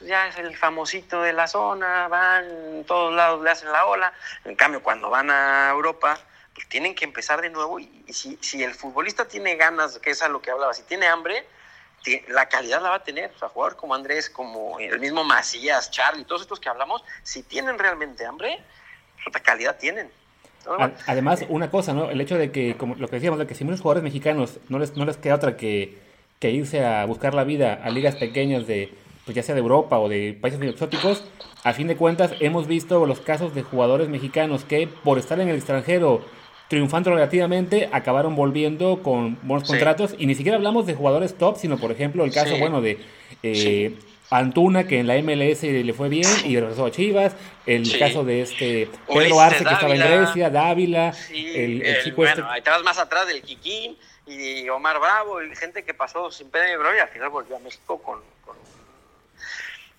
[0.00, 4.12] ya es el famosito de la zona, van, todos lados le hacen la ola.
[4.44, 6.18] En cambio, cuando van a Europa,
[6.56, 7.78] pues tienen que empezar de nuevo.
[7.78, 11.06] Y, si, si el futbolista tiene ganas, que es a lo que hablaba, si tiene
[11.06, 11.44] hambre,
[12.28, 13.30] la calidad la va a tener.
[13.36, 17.42] O sea, jugador como Andrés, como el mismo Macías, Charlie, todos estos que hablamos, si
[17.42, 18.58] tienen realmente hambre,
[19.26, 20.10] otra calidad tienen.
[21.06, 22.10] Además, una cosa, ¿no?
[22.10, 24.78] El hecho de que, como lo que decíamos, de que si muchos jugadores mexicanos no
[24.78, 25.98] les, no les queda otra que,
[26.40, 28.92] que irse a buscar la vida a ligas pequeñas de,
[29.26, 31.22] pues ya sea de Europa o de países exóticos,
[31.64, 35.48] a fin de cuentas hemos visto los casos de jugadores mexicanos que por estar en
[35.48, 36.24] el extranjero
[36.68, 40.14] triunfando relativamente, acabaron volviendo con buenos contratos.
[40.18, 42.98] Y ni siquiera hablamos de jugadores top, sino por ejemplo el caso, bueno, de
[43.42, 43.96] eh,
[44.30, 47.36] Antuna, que en la MLS le fue bien y regresó a Chivas.
[47.66, 52.50] El caso de este Pedro Arce, que estaba en Grecia, Dávila, el, chico este bueno,
[52.50, 53.96] ahí te vas más atrás del Kikín
[54.26, 57.60] y Omar Bravo, y gente que pasó sin pena y gloria, al final volvió a
[57.60, 58.20] México con...
[58.44, 58.56] con...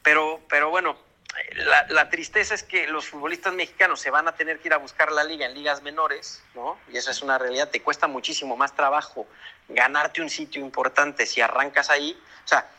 [0.04, 0.98] Pero, pero bueno,
[1.90, 5.12] la, tristeza es que los futbolistas mexicanos se van a tener que ir a buscar
[5.12, 6.78] la liga en ligas menores, ¿no?
[6.92, 9.28] Y eso es una realidad, te cuesta muchísimo más trabajo
[9.68, 12.20] ganarte un sitio importante si arrancas ahí.
[12.46, 12.70] O sea,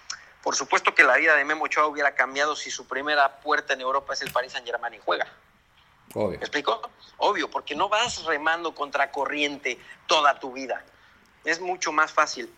[0.43, 3.81] por supuesto que la vida de Memo Ochoa hubiera cambiado si su primera puerta en
[3.81, 5.27] Europa es el Paris Saint Germain y juega.
[6.15, 6.39] Obvio.
[6.39, 6.91] ¿Me explico?
[7.19, 10.83] Obvio, porque no vas remando contra corriente toda tu vida.
[11.45, 12.53] Es mucho más fácil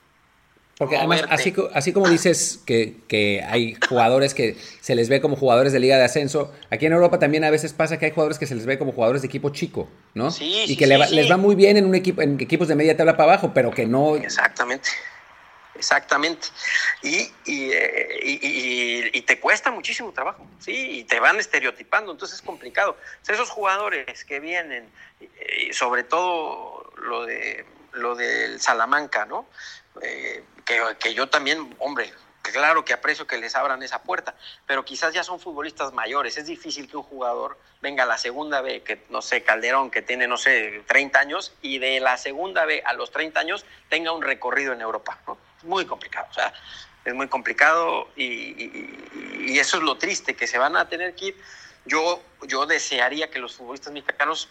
[0.80, 5.74] porque además, así, así como dices que, hay jugadores que se les ve como jugadores
[5.74, 8.46] de liga de ascenso, aquí en Europa también a veces pasa que hay jugadores que
[8.46, 10.30] se les ve como jugadores de equipo chico, ¿no?
[10.30, 13.14] Sí, y que les va muy bien en un equipo, en equipos de media tabla
[13.14, 14.16] para abajo, pero que no.
[14.16, 14.88] Exactamente.
[15.74, 16.48] Exactamente.
[17.02, 17.72] Y, y,
[18.24, 20.72] y, te cuesta muchísimo trabajo, ¿sí?
[20.72, 22.96] Y te van estereotipando, entonces es complicado.
[23.28, 24.88] esos jugadores que vienen,
[25.72, 29.46] sobre todo lo de lo del Salamanca, ¿no?
[30.02, 30.42] Eh,
[30.98, 32.12] que, yo también, hombre,
[32.42, 34.34] claro que aprecio que les abran esa puerta,
[34.66, 36.36] pero quizás ya son futbolistas mayores.
[36.36, 40.02] Es difícil que un jugador venga a la segunda B, que no sé, Calderón, que
[40.02, 44.12] tiene, no sé, 30 años, y de la segunda B a los 30 años tenga
[44.12, 45.18] un recorrido en Europa.
[45.26, 45.38] ¿no?
[45.58, 46.52] Es muy complicado, o sea,
[47.04, 51.42] es muy complicado y, eso es lo triste, que se van a tener que ir.
[51.84, 54.48] Yo, yo desearía que los futbolistas mexicanos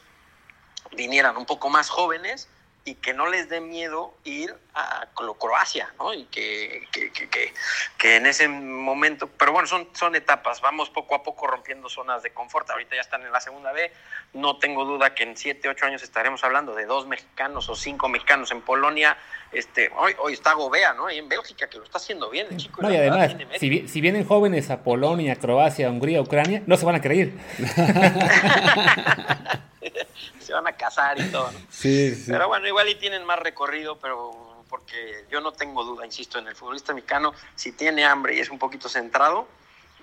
[0.91, 2.47] vinieran un poco más jóvenes
[2.89, 6.11] y que no les dé miedo ir a Croacia, ¿no?
[6.11, 7.53] Y que, que, que,
[7.97, 12.23] que, en ese momento, pero bueno, son, son etapas, vamos poco a poco rompiendo zonas
[12.23, 13.91] de confort, ahorita ya están en la segunda B,
[14.33, 18.09] no tengo duda que en siete, ocho años estaremos hablando de dos mexicanos o cinco
[18.09, 19.17] mexicanos en Polonia,
[19.51, 21.11] este, hoy, hoy está Gobea, ¿no?
[21.11, 22.81] Y en Bélgica, que lo está haciendo bien el chico.
[22.81, 26.95] No, y además, si, si, vienen jóvenes a Polonia, Croacia, Hungría, Ucrania, no se van
[26.95, 27.33] a creer.
[30.39, 31.59] se van a casar y todo, ¿no?
[31.69, 32.31] Sí, sí.
[32.31, 36.47] Pero bueno, igual y tienen más recorrido, pero porque yo no tengo duda, insisto, en
[36.47, 39.47] el futbolista mexicano, si tiene hambre y es un poquito centrado,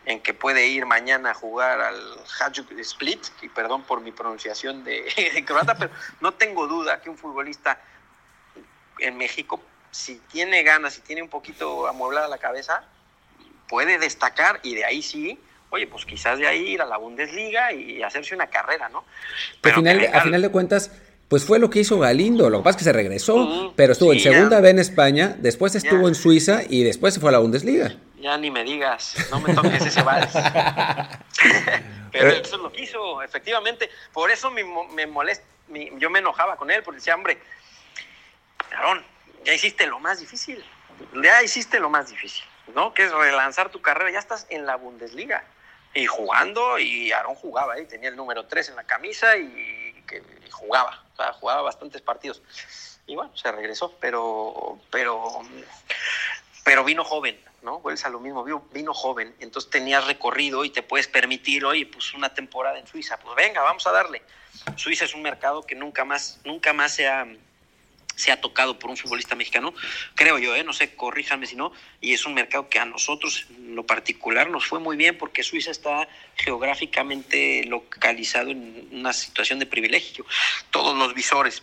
[0.05, 4.85] en que puede ir mañana a jugar al Hajduk Split, y perdón por mi pronunciación
[4.85, 5.05] de,
[5.35, 7.81] de croata, pero no tengo duda que un futbolista
[8.99, 9.61] en México,
[9.91, 12.85] si tiene ganas, si tiene un poquito amueblada la cabeza,
[13.68, 15.41] puede destacar y de ahí sí
[15.77, 19.05] oye, pues quizás de ahí ir a la Bundesliga y hacerse una carrera, ¿no?
[19.61, 20.91] Pero final, a final de cuentas,
[21.29, 22.51] pues fue lo que hizo Galindo.
[22.51, 25.74] Lo que pasa es que se regresó, pero estuvo en segunda B en España, después
[25.74, 27.95] estuvo en Suiza y después se fue a la Bundesliga.
[28.18, 30.33] Ya ni me digas, no me toques ese vals.
[32.12, 33.91] pero eso es lo que hizo, efectivamente.
[34.12, 34.64] Por eso me,
[34.95, 35.45] me molesta,
[35.99, 37.39] yo me enojaba con él, porque decía, hombre,
[38.77, 39.05] Aaron,
[39.45, 40.64] ya hiciste lo más difícil.
[41.22, 42.95] Ya hiciste lo más difícil, ¿no?
[42.95, 44.12] Que es relanzar tu carrera.
[44.12, 45.45] Ya estás en la Bundesliga
[45.97, 50.22] y jugando, y Aaron jugaba ahí, tenía el número 3 en la camisa y, que,
[50.51, 52.42] jugaba, o sea, jugaba bastantes partidos.
[53.07, 55.40] y bueno, se regresó, pero, pero,
[56.64, 57.80] pero vino joven, ¿no?
[57.80, 62.12] Vuelves a lo mismo, vino, joven, entonces tenías recorrido y te puedes permitir, oye, pues
[62.12, 64.22] una temporada en Suiza, pues venga, vamos a darle.
[64.76, 67.26] Suiza es un mercado que nunca más, nunca más se ha,
[68.16, 69.72] se ha tocado por un futbolista mexicano,
[70.14, 70.64] creo yo, ¿eh?
[70.64, 74.50] no sé, corríjanme si no, y es un mercado que a nosotros en lo particular
[74.50, 80.26] nos fue muy bien porque Suiza está geográficamente localizado en una situación de privilegio.
[80.70, 81.62] Todos los visores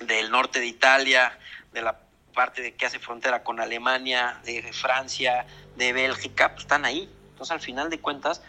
[0.00, 1.38] del norte de Italia,
[1.72, 2.00] de la
[2.34, 7.08] parte de que hace frontera con Alemania, de Francia, de Bélgica, pues están ahí.
[7.30, 8.42] Entonces, al final de cuentas,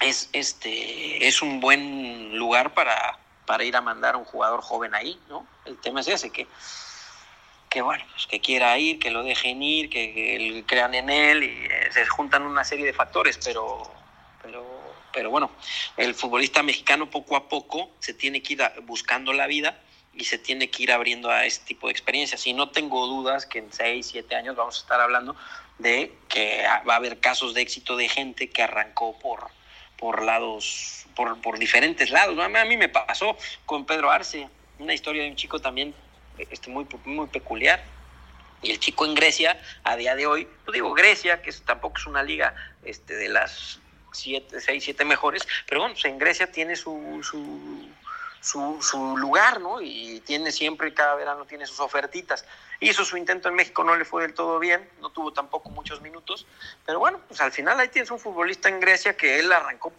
[0.00, 4.94] es, este, es un buen lugar para, para ir a mandar a un jugador joven
[4.94, 5.46] ahí, ¿no?
[5.64, 6.46] El tema es ese, que,
[7.68, 11.46] que bueno, pues que quiera ir, que lo dejen ir, que, crean en él, y
[11.46, 13.82] eh, se juntan una serie de factores, pero,
[14.42, 14.64] pero,
[15.12, 15.50] pero bueno,
[15.96, 19.80] el futbolista mexicano poco a poco se tiene que ir buscando la vida
[20.14, 22.46] y se tiene que ir abriendo a este tipo de experiencias.
[22.46, 25.36] Y no tengo dudas que en 6, 7 años vamos a estar hablando
[25.78, 29.48] de que va a haber casos de éxito de gente que arrancó por,
[29.96, 32.38] por lados, por, por diferentes lados.
[32.38, 34.48] A mí me pasó con Pedro Arce,
[34.82, 35.94] una historia de un chico también
[36.38, 37.82] este, muy, muy peculiar.
[38.62, 42.06] Y el chico en Grecia, a día de hoy, pues digo Grecia, que tampoco es
[42.06, 42.54] una liga
[42.84, 43.80] este, de las
[44.12, 47.88] siete, seis, siete mejores, pero bueno, pues en Grecia tiene su, su
[48.42, 49.80] su, su lugar, ¿no?
[49.80, 52.44] Y tiene siempre, cada verano tiene sus ofertitas.
[52.80, 56.02] Hizo su intento en México, no le fue del todo bien, no tuvo tampoco muchos
[56.02, 56.44] minutos,
[56.84, 59.92] pero bueno, pues al final ahí tienes un futbolista en Grecia que él arrancó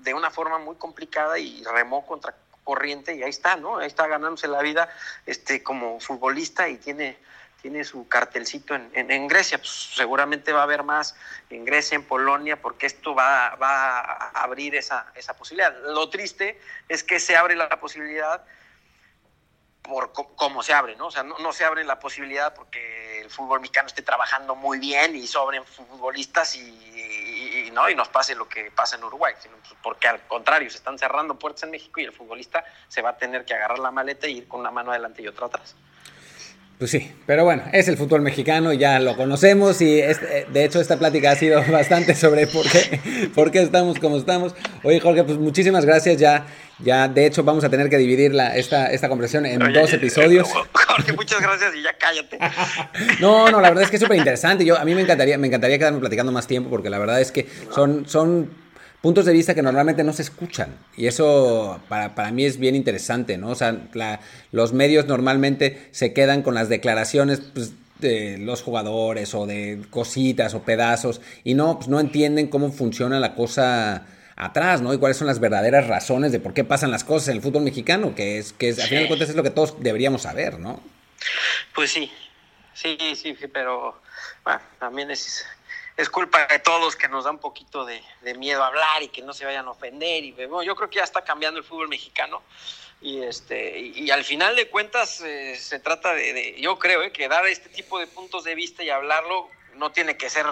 [0.00, 2.34] de una forma muy complicada y remó contra
[2.66, 3.78] corriente y ahí está, ¿no?
[3.78, 4.90] Ahí está ganándose la vida
[5.24, 7.16] este, como futbolista y tiene
[7.62, 9.58] tiene su cartelcito en, en, Grecia.
[9.58, 11.16] Pues seguramente va a haber más
[11.50, 15.74] en Grecia, en Polonia, porque esto va, va a abrir esa, esa posibilidad.
[15.82, 18.44] Lo triste es que se abre la posibilidad
[19.86, 21.06] por cómo se abre, ¿no?
[21.06, 25.14] O sea, no, se abre la posibilidad porque el fútbol mexicano esté trabajando muy bien
[25.14, 27.35] y sobren futbolistas y,
[27.76, 30.78] no y nos pase lo que pasa en Uruguay, sino pues, porque al contrario se
[30.78, 33.90] están cerrando puertas en México y el futbolista se va a tener que agarrar la
[33.90, 35.76] maleta y ir con una mano adelante y otra atrás.
[36.78, 40.78] Pues sí, pero bueno, es el fútbol mexicano, ya lo conocemos y este, de hecho
[40.78, 44.54] esta plática ha sido bastante sobre por qué, por qué estamos como estamos.
[44.82, 46.46] Oye Jorge, pues muchísimas gracias, ya,
[46.78, 50.48] ya de hecho vamos a tener que dividir la, esta, esta conversación en dos episodios.
[51.16, 52.38] Muchas gracias y ya cállate.
[53.20, 55.46] no, no, la verdad es que es súper interesante, yo, a mí me encantaría, me
[55.46, 58.50] encantaría quedarme platicando más tiempo porque la verdad es que son, son
[59.00, 60.76] puntos de vista que normalmente no se escuchan.
[60.96, 63.50] Y eso para, para mí es bien interesante, ¿no?
[63.50, 63.88] O sea,
[64.52, 70.54] los medios normalmente se quedan con las declaraciones pues, de los jugadores o de cositas
[70.54, 74.92] o pedazos y no, pues, no entienden cómo funciona la cosa atrás, ¿no?
[74.94, 77.62] Y cuáles son las verdaderas razones de por qué pasan las cosas en el fútbol
[77.62, 80.58] mexicano, que es que es, a final de cuentas es lo que todos deberíamos saber,
[80.58, 80.80] ¿no?
[81.74, 82.12] Pues sí,
[82.74, 84.00] sí, sí, sí pero
[84.44, 85.44] bueno, también es
[85.96, 88.02] es culpa de todos que nos da un poquito de,
[88.34, 90.24] miedo a hablar y que no se vayan a ofender.
[90.24, 92.42] Y bueno, yo creo que ya está cambiando el fútbol mexicano.
[93.00, 97.28] Y, este, y, al final de cuentas eh, se trata de, yo creo, eh, que
[97.28, 100.46] dar este tipo de puntos de vista y hablarlo no tiene que ser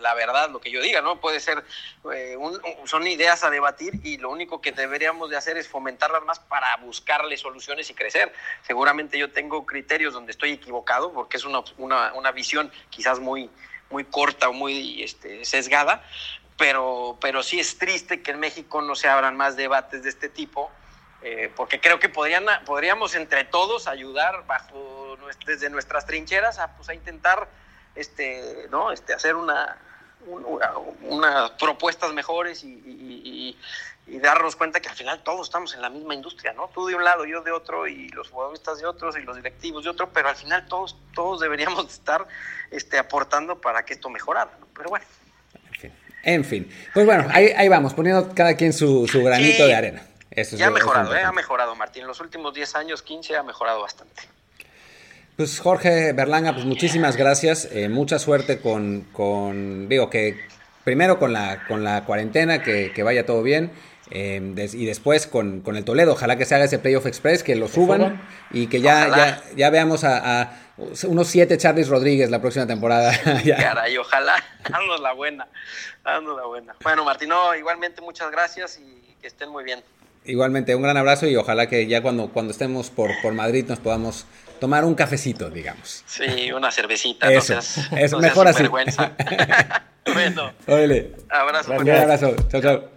[0.00, 1.20] la verdad lo que yo diga, ¿no?
[1.20, 1.64] Puede ser,
[2.12, 2.36] eh,
[2.84, 6.76] son ideas a debatir y lo único que deberíamos de hacer es fomentarlas más para
[6.76, 8.32] buscarle soluciones y crecer.
[8.62, 13.50] Seguramente yo tengo criterios donde estoy equivocado porque es una, una, una visión quizás muy,
[13.90, 16.04] muy corta o muy este, sesgada,
[16.56, 20.28] pero, pero sí es triste que en México no se abran más debates de este
[20.28, 20.70] tipo,
[21.22, 25.16] eh, porque creo que podrían, podríamos entre todos ayudar bajo
[25.46, 27.48] desde nuestras trincheras a, pues, a intentar
[27.96, 28.92] este, ¿no?
[28.92, 29.76] este, hacer una,
[31.02, 33.56] unas propuestas mejores y,
[34.06, 36.70] darnos cuenta que al final todos estamos en la misma industria, ¿no?
[36.72, 39.82] Tú de un lado, yo de otro, y los futbolistas de otros, y los directivos
[39.82, 42.24] de otro, pero al final todos, todos deberíamos estar
[42.70, 44.66] este, aportando para que esto mejorara, ¿no?
[44.76, 45.04] Pero bueno.
[46.22, 46.70] En fin.
[46.94, 50.02] Pues bueno, ahí, vamos, poniendo cada quien su, granito de arena.
[50.52, 51.22] ya ha mejorado, ¿eh?
[51.22, 52.02] ha mejorado, Martín.
[52.02, 54.22] En los últimos 10 años, 15, ha mejorado bastante.
[55.36, 57.68] Pues Jorge Berlanga, pues muchísimas gracias.
[57.70, 60.40] Eh, mucha suerte con, con, digo, que
[60.82, 63.70] primero con la, con la cuarentena, que, vaya todo bien.
[64.10, 64.40] Eh,
[64.72, 67.68] y después con, con, el Toledo, ojalá que se haga ese Playoff Express, que lo
[67.68, 70.52] suban y que ya, ya, ya, veamos a,
[71.04, 73.12] unos siete Charles Rodríguez la próxima temporada.
[73.44, 75.48] Caray, ojalá, haznos la buena,
[76.04, 76.74] haznos la buena.
[76.82, 79.82] Bueno, Martino, igualmente muchas gracias y que estén muy bien.
[80.24, 83.80] Igualmente, un gran abrazo y ojalá que ya cuando, cuando estemos por, por Madrid nos
[83.80, 84.24] podamos
[84.58, 86.02] tomar un cafecito, digamos.
[86.06, 87.32] Sí, una cervecita.
[87.32, 87.54] Eso,
[87.90, 88.64] no es mejor así.
[90.12, 90.52] bueno.
[91.28, 91.72] Abrazo.
[91.72, 92.36] Un abrazo.
[92.48, 92.90] Chao, chao.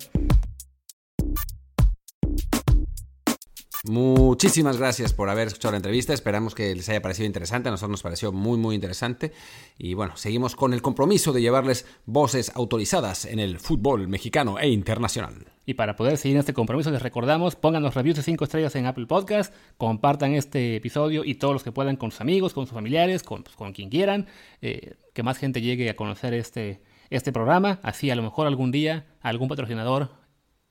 [3.86, 6.14] Muchísimas gracias por haber escuchado la entrevista.
[6.14, 7.70] Esperamos que les haya parecido interesante.
[7.70, 9.32] A nosotros nos pareció muy, muy interesante.
[9.78, 14.68] Y bueno, seguimos con el compromiso de llevarles voces autorizadas en el fútbol mexicano e
[14.68, 15.46] internacional.
[15.70, 18.88] Y para poder seguir este compromiso, les recordamos, pongan los reviews de 5 estrellas en
[18.88, 22.74] Apple Podcast, compartan este episodio y todos los que puedan con sus amigos, con sus
[22.74, 24.26] familiares, con, pues, con quien quieran,
[24.64, 27.80] eh, que más gente llegue a conocer este, este programa.
[27.84, 30.10] Así a lo mejor algún día algún patrocinador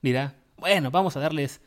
[0.01, 1.61] dirá, bueno, vamos a darles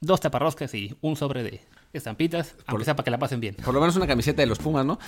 [0.00, 1.60] dos taparroscas y un sobre de
[1.92, 3.54] estampitas, aunque sea para que la pasen bien.
[3.56, 4.98] Por lo menos una camiseta de los Pumas, ¿no?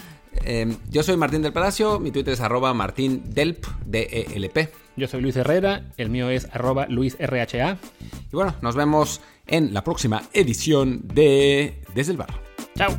[0.44, 4.70] Eh, yo soy Martín del Palacio, mi Twitter es arroba martindelp, D-E-L-P.
[4.96, 7.78] Yo soy Luis Herrera, el mío es arroba luisrha.
[8.32, 12.40] Y bueno, nos vemos en la próxima edición de Desde el Bar.
[12.76, 12.94] Chao.